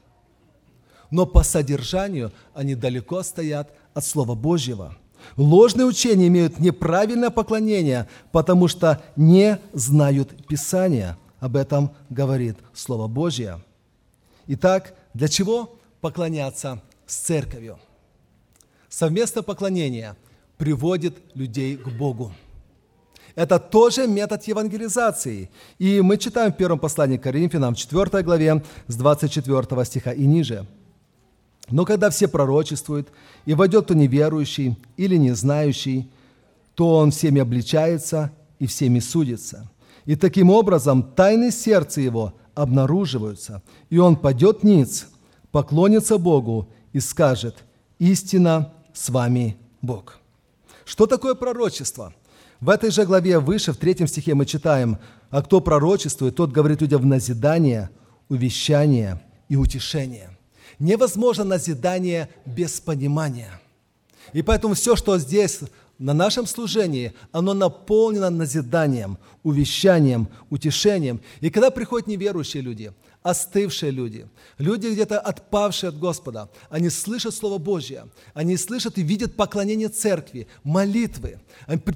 Но 1.11 1.27
по 1.27 1.43
содержанию 1.43 2.33
они 2.55 2.75
далеко 2.75 3.23
стоят 3.23 3.71
от 3.95 4.05
Слова 4.05 4.35
Божьего– 4.35 4.97
Ложные 5.37 5.87
учения 5.87 6.29
имеют 6.29 6.59
неправильное 6.59 7.31
поклонение, 7.31 8.09
потому 8.33 8.69
что 8.69 9.03
не 9.17 9.59
знают 9.73 10.47
Писания. 10.47 11.19
Об 11.41 11.57
этом 11.57 11.95
говорит 12.09 12.57
Слово 12.73 13.09
Божье. 13.09 13.61
Итак, 14.47 14.95
для 15.12 15.29
чего 15.29 15.77
поклоняться 16.01 16.81
с 17.07 17.17
церковью? 17.17 17.79
Совместное 18.89 19.43
поклонение 19.43 20.17
приводит 20.59 21.16
людей 21.35 21.77
к 21.77 21.88
Богу. 21.88 22.33
Это 23.35 23.59
тоже 23.59 24.07
метод 24.07 24.42
евангелизации. 24.45 25.51
И 25.79 26.01
мы 26.01 26.16
читаем 26.16 26.53
в 26.53 26.57
первом 26.57 26.79
послании 26.79 27.19
к 27.19 27.23
Коринфянам, 27.23 27.75
в 27.75 27.79
4 27.79 28.23
главе, 28.23 28.64
с 28.87 28.97
24 28.97 29.85
стиха 29.85 30.12
и 30.12 30.27
ниже– 30.27 30.66
но 31.71 31.85
когда 31.85 32.11
все 32.11 32.29
пророчествуют, 32.29 33.09
и 33.45 33.55
войдет 33.55 33.87
кто 33.87 33.95
неверующий 33.95 34.77
или 34.97 35.16
не 35.16 35.33
знающий, 35.33 36.09
то 36.75 36.97
он 36.97 37.11
всеми 37.11 37.40
обличается 37.40 38.33
и 38.59 38.66
всеми 38.66 39.01
судится. 39.01 39.69
И 40.05 40.14
таким 40.14 40.51
образом 40.51 41.03
тайны 41.03 41.51
сердца 41.51 42.01
его 42.01 42.35
обнаруживаются, 42.55 43.62
и 43.90 43.99
он 43.99 44.16
падет 44.16 44.62
ниц, 44.62 45.09
поклонится 45.51 46.19
Богу 46.19 46.69
и 46.92 47.01
скажет, 47.01 47.64
«Истина 47.99 48.73
с 48.92 49.09
вами 49.09 49.57
Бог». 49.83 50.21
Что 50.87 51.07
такое 51.07 51.35
пророчество? 51.35 52.14
В 52.61 52.70
этой 52.70 52.90
же 52.90 53.05
главе 53.05 53.40
выше, 53.40 53.72
в 53.72 53.77
третьем 53.77 54.07
стихе 54.07 54.35
мы 54.35 54.46
читаем, 54.46 54.99
«А 55.31 55.42
кто 55.42 55.61
пророчествует, 55.61 56.37
тот 56.37 56.53
говорит 56.53 56.81
людям 56.81 57.03
в 57.03 57.07
назидание, 57.07 57.90
увещание 58.29 59.20
и 59.49 59.57
утешение». 59.57 60.31
Невозможно 60.79 61.42
назидание 61.42 62.29
без 62.44 62.81
понимания. 62.81 63.61
И 64.33 64.42
поэтому 64.42 64.75
все, 64.75 64.94
что 64.94 65.18
здесь 65.18 65.61
на 65.99 66.14
нашем 66.14 66.46
служении, 66.46 67.12
оно 67.33 67.53
наполнено 67.53 68.31
назиданием, 68.31 69.18
увещанием, 69.42 70.29
утешением. 70.51 71.20
И 71.40 71.51
когда 71.51 71.70
приходят 71.70 72.07
неверующие 72.07 72.62
люди, 72.62 72.92
остывшие 73.31 73.91
люди, 73.91 74.29
люди 74.59 74.89
где-то 74.89 75.19
отпавшие 75.19 75.89
от 75.89 75.99
Господа, 75.99 76.49
они 76.71 76.91
слышат 76.91 77.35
Слово 77.35 77.59
Божье, 77.59 78.09
они 78.35 78.57
слышат 78.57 78.99
и 78.99 79.03
видят 79.03 79.37
поклонение 79.37 79.89
церкви, 79.89 80.47
молитвы. 80.65 81.41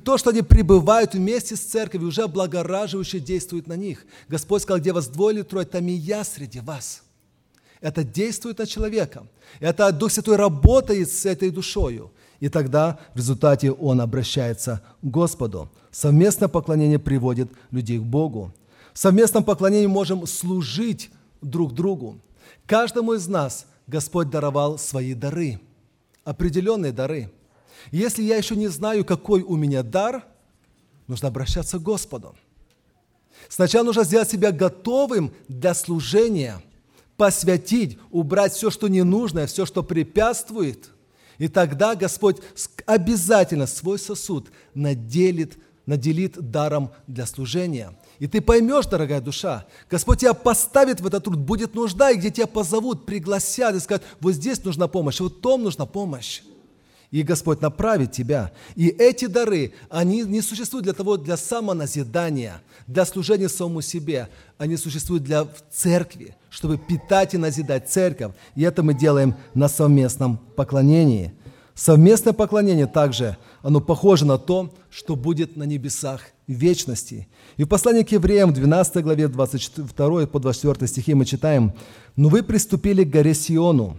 То, 0.04 0.18
что 0.18 0.30
они 0.30 0.42
пребывают 0.42 1.14
вместе 1.14 1.56
с 1.56 1.60
церковью, 1.60 2.08
уже 2.08 2.22
облагораживающе 2.22 3.20
действует 3.20 3.66
на 3.66 3.76
них. 3.76 4.04
Господь 4.28 4.62
сказал, 4.62 4.80
где 4.80 4.92
вас 4.92 5.08
двое 5.08 5.36
или 5.36 5.42
трое, 5.42 5.66
там 5.66 5.86
и 5.88 5.92
я 5.92 6.24
среди 6.24 6.60
вас– 6.60 7.02
это 7.80 8.04
действует 8.04 8.58
на 8.58 8.66
человека. 8.66 9.26
Это 9.58 9.90
Дух 9.92 10.12
Святой 10.12 10.36
работает 10.36 11.10
с 11.10 11.24
этой 11.24 11.50
душою. 11.50 12.12
И 12.38 12.48
тогда 12.48 12.98
в 13.14 13.18
результате 13.18 13.72
он 13.72 14.00
обращается 14.00 14.82
к 15.02 15.06
Господу. 15.06 15.70
Совместное 15.90 16.48
поклонение 16.48 16.98
приводит 16.98 17.50
людей 17.70 17.98
к 17.98 18.02
Богу. 18.02 18.54
В 18.92 18.98
совместном 18.98 19.44
поклонении 19.44 19.86
можем 19.86 20.26
служить 20.26 21.10
друг 21.40 21.72
другу. 21.74 22.18
Каждому 22.66 23.14
из 23.14 23.26
нас 23.28 23.66
Господь 23.86 24.30
даровал 24.30 24.78
свои 24.78 25.14
дары, 25.14 25.60
определенные 26.24 26.92
дары. 26.92 27.30
Если 27.90 28.22
я 28.22 28.36
еще 28.36 28.56
не 28.56 28.68
знаю, 28.68 29.04
какой 29.04 29.42
у 29.42 29.56
меня 29.56 29.82
дар, 29.82 30.24
нужно 31.06 31.28
обращаться 31.28 31.78
к 31.78 31.82
Господу. 31.82 32.34
Сначала 33.48 33.84
нужно 33.84 34.04
сделать 34.04 34.30
себя 34.30 34.52
готовым 34.52 35.32
для 35.48 35.74
служения– 35.74 36.62
посвятить, 37.20 37.98
убрать 38.10 38.54
все, 38.54 38.70
что 38.70 38.88
ненужное, 38.88 39.46
все, 39.46 39.66
что 39.66 39.82
препятствует. 39.82 40.88
И 41.36 41.48
тогда 41.48 41.94
Господь 41.94 42.38
обязательно 42.86 43.66
свой 43.66 43.98
сосуд 43.98 44.48
наделит, 44.72 45.58
наделит 45.84 46.50
даром 46.50 46.92
для 47.06 47.26
служения. 47.26 47.94
И 48.20 48.28
ты 48.28 48.40
поймешь, 48.40 48.86
дорогая 48.86 49.20
душа, 49.20 49.66
Господь 49.90 50.20
тебя 50.20 50.34
поставит 50.34 51.00
в 51.00 51.06
этот 51.06 51.24
труд, 51.24 51.38
будет 51.38 51.74
нужда, 51.74 52.10
и 52.10 52.16
где 52.16 52.30
тебя 52.30 52.46
позовут, 52.46 53.06
пригласят 53.06 53.74
и 53.74 53.80
скажут, 53.80 54.04
вот 54.20 54.32
здесь 54.32 54.62
нужна 54.62 54.86
помощь, 54.86 55.20
вот 55.20 55.40
том 55.40 55.64
нужна 55.64 55.86
помощь 55.86 56.42
и 57.10 57.22
Господь 57.22 57.60
направит 57.60 58.12
тебя. 58.12 58.52
И 58.76 58.88
эти 58.88 59.26
дары, 59.26 59.72
они 59.88 60.22
не 60.22 60.40
существуют 60.40 60.84
для 60.84 60.92
того, 60.92 61.16
для 61.16 61.36
самоназидания, 61.36 62.62
для 62.86 63.04
служения 63.04 63.48
самому 63.48 63.80
себе. 63.80 64.28
Они 64.58 64.76
существуют 64.76 65.24
для 65.24 65.48
церкви, 65.72 66.36
чтобы 66.50 66.78
питать 66.78 67.34
и 67.34 67.38
назидать 67.38 67.90
церковь. 67.90 68.32
И 68.54 68.62
это 68.62 68.82
мы 68.82 68.94
делаем 68.94 69.34
на 69.54 69.68
совместном 69.68 70.38
поклонении. 70.54 71.32
Совместное 71.80 72.34
поклонение 72.34 72.86
также, 72.86 73.38
оно 73.62 73.80
похоже 73.80 74.26
на 74.26 74.36
то, 74.36 74.70
что 74.90 75.16
будет 75.16 75.56
на 75.56 75.62
небесах 75.62 76.20
вечности. 76.46 77.26
И 77.56 77.64
в 77.64 77.68
послании 77.68 78.02
к 78.02 78.12
евреям 78.12 78.50
в 78.50 78.52
12 78.52 79.02
главе 79.02 79.28
22 79.28 80.26
по 80.26 80.38
24 80.40 80.86
стихи 80.86 81.14
мы 81.14 81.24
читаем, 81.24 81.72
«Но 82.16 82.28
вы 82.28 82.42
приступили 82.42 83.02
к 83.02 83.08
горе 83.08 83.32
Сиону 83.32 83.96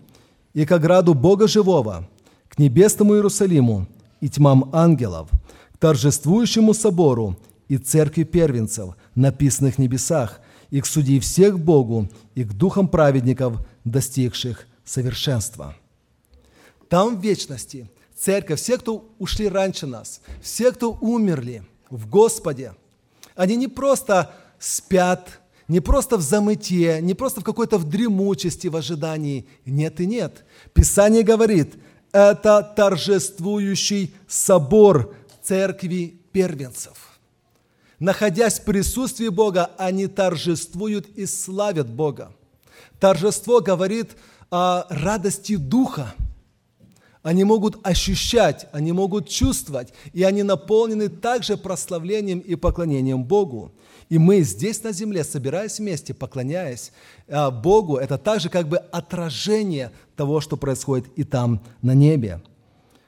и 0.53 0.63
к 0.63 0.71
ограду 0.71 1.15
Бога 1.15 1.47
Живого, 1.47 2.07
к 2.49 2.59
небесному 2.59 3.15
Иерусалиму 3.15 3.87
и 4.19 4.29
тьмам 4.29 4.69
ангелов, 4.73 5.29
к 5.73 5.79
торжествующему 5.79 6.75
собору 6.75 7.35
и 7.67 7.79
церкви 7.79 8.21
первенцев, 8.21 8.93
написанных 9.15 9.77
в 9.77 9.79
небесах, 9.79 10.39
и 10.69 10.81
к 10.81 10.85
судьи 10.85 11.19
всех 11.19 11.59
Богу, 11.59 12.07
и 12.35 12.43
к 12.43 12.53
духам 12.53 12.87
праведников, 12.87 13.55
достигших 13.85 14.67
совершенства. 14.85 15.75
Там 16.91 17.15
в 17.15 17.23
вечности 17.23 17.89
церковь, 18.17 18.59
все, 18.59 18.77
кто 18.77 19.09
ушли 19.17 19.47
раньше 19.47 19.87
нас, 19.87 20.19
все, 20.41 20.73
кто 20.73 20.91
умерли 20.99 21.63
в 21.89 22.09
Господе, 22.09 22.75
они 23.33 23.55
не 23.55 23.69
просто 23.69 24.35
спят, 24.59 25.39
не 25.69 25.79
просто 25.79 26.17
в 26.17 26.21
замытье, 26.21 27.01
не 27.01 27.13
просто 27.13 27.39
в 27.39 27.45
какой-то 27.45 27.77
в 27.77 27.87
дремучести, 27.87 28.67
в 28.67 28.75
ожидании. 28.75 29.47
Нет 29.65 30.01
и 30.01 30.05
нет. 30.05 30.43
Писание 30.73 31.23
говорит, 31.23 31.75
это 32.11 32.61
торжествующий 32.75 34.13
собор 34.27 35.15
церкви 35.41 36.19
первенцев. 36.33 37.17
Находясь 37.99 38.59
в 38.59 38.65
присутствии 38.65 39.29
Бога, 39.29 39.71
они 39.77 40.07
торжествуют 40.07 41.07
и 41.15 41.25
славят 41.25 41.89
Бога. 41.89 42.33
Торжество 42.99 43.61
говорит 43.61 44.17
о 44.49 44.87
радости 44.89 45.55
Духа. 45.55 46.13
Они 47.23 47.43
могут 47.43 47.85
ощущать, 47.85 48.67
они 48.71 48.91
могут 48.91 49.29
чувствовать, 49.29 49.93
и 50.11 50.23
они 50.23 50.41
наполнены 50.41 51.07
также 51.07 51.55
прославлением 51.55 52.39
и 52.39 52.55
поклонением 52.55 53.23
Богу. 53.23 53.71
И 54.09 54.17
мы 54.17 54.41
здесь 54.41 54.83
на 54.83 54.91
земле, 54.91 55.23
собираясь 55.23 55.79
вместе, 55.79 56.13
поклоняясь 56.13 56.91
а, 57.27 57.51
Богу, 57.51 57.97
это 57.97 58.17
также 58.17 58.49
как 58.49 58.67
бы 58.67 58.77
отражение 58.77 59.91
того, 60.15 60.41
что 60.41 60.57
происходит 60.57 61.07
и 61.15 61.23
там, 61.23 61.61
на 61.81 61.93
небе. 61.93 62.41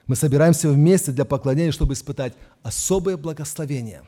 Мы 0.06 0.16
собираемся 0.16 0.68
вместе 0.68 1.12
для 1.12 1.24
поклонения, 1.24 1.72
чтобы 1.72 1.94
испытать 1.94 2.34
особое 2.62 3.16
благословение. 3.16 4.02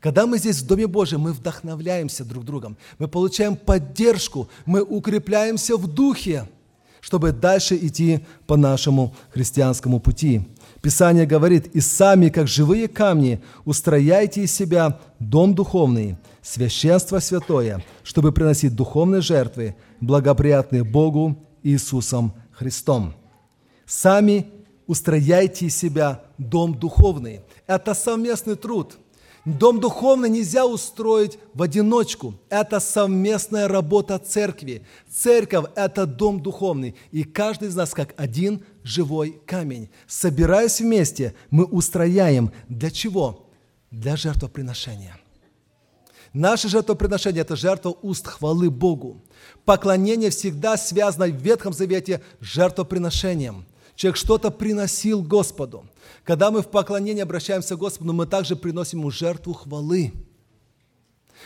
Когда 0.00 0.26
мы 0.26 0.38
здесь 0.38 0.62
в 0.62 0.66
Доме 0.66 0.86
Божьем, 0.86 1.20
мы 1.20 1.32
вдохновляемся 1.32 2.24
друг 2.24 2.44
другом, 2.44 2.76
мы 2.98 3.08
получаем 3.08 3.56
поддержку, 3.56 4.48
мы 4.64 4.82
укрепляемся 4.82 5.76
в 5.76 5.86
духе, 5.86 6.48
чтобы 7.00 7.32
дальше 7.32 7.76
идти 7.76 8.20
по 8.46 8.56
нашему 8.56 9.14
христианскому 9.32 10.00
пути. 10.00 10.42
Писание 10.82 11.26
говорит, 11.26 11.66
«И 11.74 11.80
сами, 11.80 12.28
как 12.28 12.48
живые 12.48 12.88
камни, 12.88 13.42
устрояйте 13.64 14.42
из 14.42 14.54
себя 14.54 14.98
дом 15.18 15.54
духовный, 15.54 16.16
священство 16.42 17.18
святое, 17.18 17.84
чтобы 18.02 18.32
приносить 18.32 18.74
духовные 18.74 19.20
жертвы, 19.20 19.76
благоприятные 20.00 20.84
Богу 20.84 21.36
Иисусом 21.62 22.32
Христом». 22.52 23.14
Сами 23.86 24.46
устрояйте 24.86 25.66
из 25.66 25.76
себя 25.76 26.22
дом 26.38 26.78
духовный. 26.78 27.40
Это 27.66 27.92
совместный 27.94 28.56
труд. 28.56 28.96
Дом 29.46 29.80
духовный 29.80 30.28
нельзя 30.28 30.66
устроить 30.66 31.38
в 31.54 31.62
одиночку. 31.62 32.34
Это 32.50 32.78
совместная 32.78 33.68
работа 33.68 34.18
церкви. 34.18 34.84
Церковь– 35.10 35.66
это 35.74 36.04
дом 36.04 36.42
духовный. 36.42 36.94
И 37.10 37.24
каждый 37.24 37.68
из 37.68 37.74
нас 37.74 37.94
как 37.94 38.12
один 38.18 38.62
живой 38.82 39.40
камень. 39.46 39.88
Собираясь 40.06 40.80
вместе, 40.80 41.34
мы 41.50 41.64
устрояем 41.64 42.52
для 42.68 42.90
чего? 42.90 43.46
Для 43.90 44.16
жертвоприношения. 44.16 45.18
Наше 46.34 46.68
жертвоприношение– 46.68 47.40
это 47.42 47.56
жертва 47.56 47.96
уст 48.02 48.26
хвалы 48.26 48.70
Богу. 48.70 49.22
Поклонение 49.64 50.30
всегда 50.30 50.76
связано 50.76 51.26
в 51.26 51.36
Ветхом 51.36 51.72
Завете 51.72 52.22
с 52.40 52.44
жертвоприношением. 52.44 53.64
Человек 54.00 54.16
что-то 54.16 54.50
приносил 54.50 55.22
Господу. 55.22 55.84
Когда 56.24 56.50
мы 56.50 56.62
в 56.62 56.68
поклонении 56.68 57.20
обращаемся 57.20 57.76
к 57.76 57.78
Господу, 57.80 58.14
мы 58.14 58.24
также 58.24 58.56
приносим 58.56 59.00
Ему 59.00 59.10
жертву 59.10 59.52
хвалы. 59.52 60.14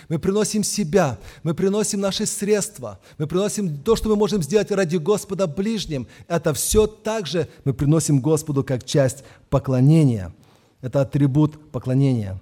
Мы 0.09 0.21
приносим 0.21 0.62
себя, 0.62 1.19
мы 1.43 1.53
приносим 1.53 1.99
наши 1.99 2.27
средства, 2.27 3.01
мы 3.19 3.27
приносим 3.27 3.79
то, 3.79 3.97
что 3.97 4.09
мы 4.09 4.14
можем 4.14 4.40
сделать 4.40 4.71
ради 4.71 4.99
Господа 4.99 5.49
ближним. 5.49 6.07
Это 6.29 6.55
все 6.55 6.87
также 6.87 7.49
мы 7.64 7.75
приносим 7.75 8.21
Господу 8.21 8.62
как 8.62 8.85
часть 8.85 9.25
поклонения. 9.51 10.33
Это 10.81 11.01
атрибут 11.01 11.73
поклонения. 11.73 12.40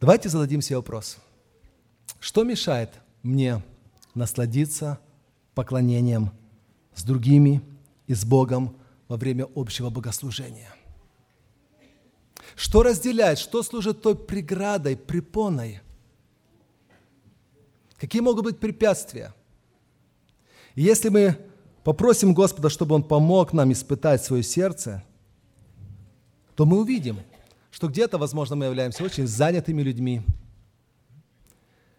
Давайте 0.00 0.28
зададим 0.28 0.62
себе 0.62 0.76
вопрос. 0.76 1.16
Что 2.20 2.44
мешает 2.44 2.90
мне 3.24 3.60
насладиться 4.14 5.00
поклонением 5.52 6.30
с 6.94 7.02
другими 7.02 7.60
и 8.10 8.14
с 8.14 8.24
Богом 8.24 8.76
во 9.08 9.16
время 9.16 9.46
общего 9.54 9.90
богослужения? 9.90 10.74
Что 12.56 12.82
разделяет, 12.82 13.38
что 13.38 13.62
служит 13.62 14.02
той 14.02 14.16
преградой, 14.16 14.96
препоной? 14.96 15.80
Какие 17.96 18.20
могут 18.20 18.44
быть 18.44 18.58
препятствия? 18.58 19.32
И 20.74 20.82
если 20.82 21.08
мы 21.08 21.38
попросим 21.84 22.34
Господа, 22.34 22.68
чтобы 22.68 22.94
Он 22.94 23.02
помог 23.02 23.52
нам 23.52 23.70
испытать 23.72 24.24
свое 24.24 24.42
сердце, 24.42 25.04
то 26.56 26.66
мы 26.66 26.80
увидим– 26.80 27.20
что 27.70 27.88
где-то, 27.88 28.18
возможно, 28.18 28.56
мы 28.56 28.66
являемся 28.66 29.04
очень 29.04 29.26
занятыми 29.26 29.82
людьми, 29.82 30.22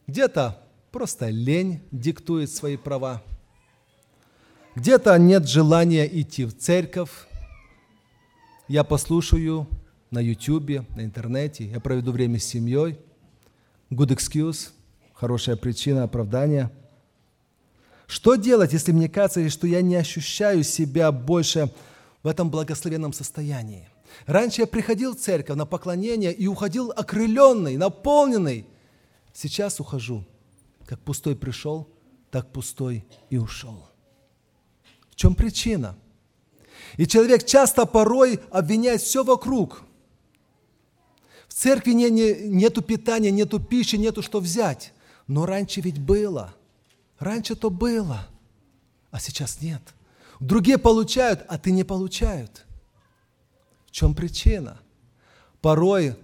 где-то 0.08 0.62
просто 0.92 1.30
лень 1.30 1.82
диктует 1.92 2.52
свои 2.52 2.78
права, 2.78 3.24
где-то 4.76 5.18
нет 5.18 5.48
желания 5.48 6.08
идти 6.08 6.46
в 6.46 6.58
церковь, 6.58 7.12
я 8.68 8.84
послушаю 8.84 9.68
на 10.12 10.20
YouTube, 10.20 10.88
на 10.96 11.02
интернете, 11.02 11.66
я 11.66 11.80
проведу 11.80 12.12
время 12.12 12.40
с 12.40 12.46
семьей, 12.46 12.98
good 13.90 14.16
excuse, 14.16 14.70
хорошая 15.14 15.56
причина, 15.56 16.04
оправдание. 16.04 16.72
Что 18.08 18.36
делать, 18.36 18.74
если 18.74 18.92
мне 18.92 19.10
кажется, 19.10 19.50
что 19.50 19.68
я 19.68 19.82
не 19.82 19.96
ощущаю 19.96 20.64
себя 20.64 21.12
больше 21.12 21.72
в 22.24 22.28
этом 22.28 22.50
благословенном 22.50 23.14
состоянии? 23.14 23.88
Раньше 24.26 24.62
я 24.62 24.68
приходил 24.68 25.16
в 25.16 25.20
церковь 25.20 25.56
на 25.56 25.66
поклонение 25.66 26.34
и 26.34 26.48
уходил 26.48 26.92
окрыленный, 26.92 27.78
наполненный. 27.78 28.66
Сейчас 29.34 29.80
ухожу. 29.80 30.26
Как 30.86 31.00
пустой 31.00 31.38
пришел, 31.38 31.88
так 32.30 32.52
пустой 32.52 33.06
и 33.30 33.38
ушел. 33.38 33.91
Чем 35.22 35.36
причина? 35.36 35.96
И 36.98 37.06
человек 37.06 37.46
часто 37.46 37.86
порой 37.86 38.40
обвиняет 38.50 39.04
все 39.04 39.24
вокруг. 39.24 39.84
В 41.48 41.54
церкви 41.54 41.92
не, 41.92 42.10
не, 42.10 42.34
нету 42.48 42.82
питания, 42.82 43.30
нету 43.30 43.60
пищи, 43.60 43.98
нету 43.98 44.24
что 44.24 44.40
взять. 44.40 44.94
Но 45.28 45.46
раньше 45.46 45.80
ведь 45.82 46.00
было. 46.00 46.56
Раньше 47.20 47.56
то 47.56 47.70
было, 47.70 48.28
а 49.12 49.20
сейчас 49.20 49.62
нет. 49.62 49.84
Другие 50.40 50.80
получают, 50.80 51.46
а 51.48 51.60
ты 51.60 51.72
не 51.72 51.84
получают. 51.84 52.66
В 53.86 53.92
чем 53.92 54.16
причина? 54.16 54.80
Порой 55.62 56.16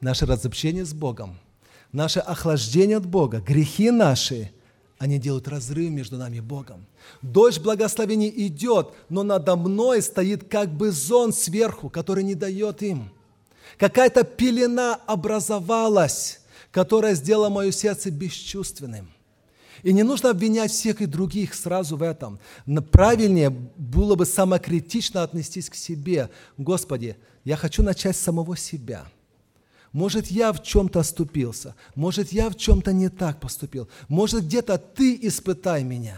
наше 0.00 0.26
разобщение 0.26 0.84
с 0.84 0.94
Богом, 0.94 1.40
наше 1.90 2.20
охлаждение 2.20 2.98
от 2.98 3.06
Бога, 3.06 3.40
грехи 3.40 3.90
наши, 3.90 4.52
они 5.02 5.18
делают 5.18 5.48
разрыв 5.48 5.90
между 5.90 6.16
нами 6.16 6.36
и 6.36 6.40
Богом. 6.40 6.86
Дождь 7.22 7.60
благословений 7.60 8.32
идет, 8.46 8.92
но 9.08 9.24
надо 9.24 9.56
мной 9.56 10.00
стоит 10.00 10.48
как 10.48 10.72
бы 10.72 10.92
зон 10.92 11.32
сверху, 11.32 11.90
который 11.90 12.22
не 12.22 12.36
дает 12.36 12.82
им. 12.82 13.10
Какая-то 13.78 14.22
пелена 14.22 15.00
образовалась, 15.08 16.40
которая 16.70 17.16
сделала 17.16 17.48
мое 17.48 17.72
сердце 17.72 18.12
бесчувственным– 18.12 19.10
и 19.82 19.92
не 19.92 20.04
нужно 20.04 20.30
обвинять 20.30 20.70
всех 20.70 21.00
и 21.00 21.06
других 21.06 21.54
сразу 21.54 21.96
в 21.96 22.04
этом. 22.04 22.38
Но 22.66 22.82
правильнее 22.82 23.50
было 23.50 24.14
бы 24.14 24.24
самокритично 24.24 25.24
отнестись 25.24 25.68
к 25.68 25.74
себе. 25.74 26.30
Господи, 26.56 27.16
я 27.42 27.56
хочу 27.56 27.82
начать 27.82 28.16
с 28.16 28.20
самого 28.20 28.56
себя. 28.56 29.06
Может, 29.92 30.28
я 30.28 30.52
в 30.52 30.62
чем-то 30.62 31.00
оступился. 31.00 31.74
Может, 31.94 32.32
я 32.32 32.48
в 32.48 32.56
чем-то 32.56 32.92
не 32.92 33.08
так 33.08 33.40
поступил. 33.40 33.88
Может, 34.08 34.44
где-то 34.44 34.78
ты 34.78 35.18
испытай 35.22 35.84
меня. 35.84 36.16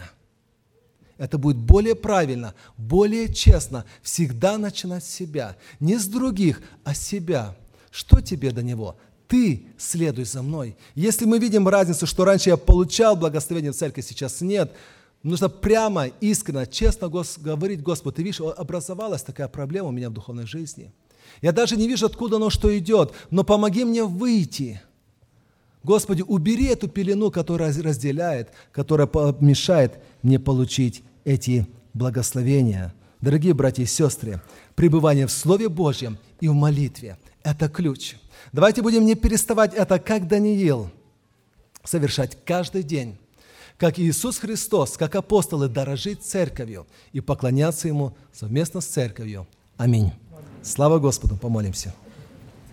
Это 1.17 1.37
будет 1.37 1.57
более 1.57 1.95
правильно, 1.95 2.55
более 2.77 3.33
честно. 3.33 3.85
Всегда 4.01 4.57
начинать 4.57 5.03
с 5.03 5.09
себя. 5.09 5.55
Не 5.79 5.97
с 5.97 6.05
других, 6.07 6.61
а 6.83 6.93
с 6.93 6.99
себя. 6.99 7.55
Что 7.91 8.21
тебе 8.21 8.51
до 8.51 8.63
него? 8.63 8.97
ты 9.27 9.65
следуй 9.77 10.25
за 10.25 10.41
мной. 10.41 10.77
Если 10.93 11.25
мы 11.25 11.39
видим 11.39 11.67
разницу, 11.67 12.05
что 12.05 12.25
раньше 12.25 12.49
я 12.49 12.57
получал 12.57 13.15
благословение 13.15 13.71
в 13.71 13.75
церкви, 13.75 14.01
сейчас 14.01 14.41
нет, 14.41 14.71
нужно 15.23 15.49
прямо, 15.49 16.07
искренне, 16.21 16.67
честно 16.67 17.09
говорить 17.09 17.81
Господу, 17.81 18.15
ты 18.15 18.23
видишь, 18.23 18.41
образовалась 18.41 19.23
такая 19.23 19.47
проблема 19.47 19.89
у 19.89 19.91
меня 19.91 20.09
в 20.09 20.13
духовной 20.13 20.45
жизни. 20.45 20.91
Я 21.41 21.51
даже 21.51 21.77
не 21.77 21.87
вижу, 21.87 22.05
откуда 22.05 22.37
оно 22.37 22.49
что 22.49 22.75
идет, 22.77 23.13
но 23.29 23.43
помоги 23.43 23.83
мне 23.83 24.03
выйти. 24.03 24.81
Господи, 25.83 26.23
убери 26.23 26.65
эту 26.65 26.87
пелену, 26.87 27.31
которая 27.31 27.73
разделяет, 27.81 28.49
которая 28.71 29.07
мешает 29.39 29.99
мне 30.23 30.39
получить 30.39 31.03
эти 31.23 31.67
благословения. 31.93 32.93
Дорогие 33.21 33.53
братья 33.53 33.83
и 33.83 33.87
сестры, 33.87 34.41
пребывание 34.75 35.27
в 35.27 35.31
Слове 35.31 35.69
Божьем 35.69 36.17
и 36.39 36.47
в 36.47 36.53
молитве– 36.53 37.17
это 37.43 37.69
ключ– 37.69 38.15
Давайте 38.51 38.81
будем 38.81 39.05
не 39.05 39.15
переставать 39.15 39.73
это, 39.73 39.99
как 39.99 40.27
Даниил, 40.27 40.89
совершать 41.83 42.37
каждый 42.45 42.83
день, 42.83 43.17
как 43.77 43.99
Иисус 43.99 44.37
Христос, 44.37 44.97
как 44.97 45.15
апостолы, 45.15 45.67
дорожить 45.67 46.23
церковью 46.23 46.87
и 47.11 47.19
поклоняться 47.19 47.87
Ему 47.87 48.15
совместно 48.31 48.81
с 48.81 48.85
церковью. 48.85 49.47
Аминь. 49.77 50.13
Слава 50.65 50.97
Господу, 50.97 51.37
помолимся. 51.37 51.93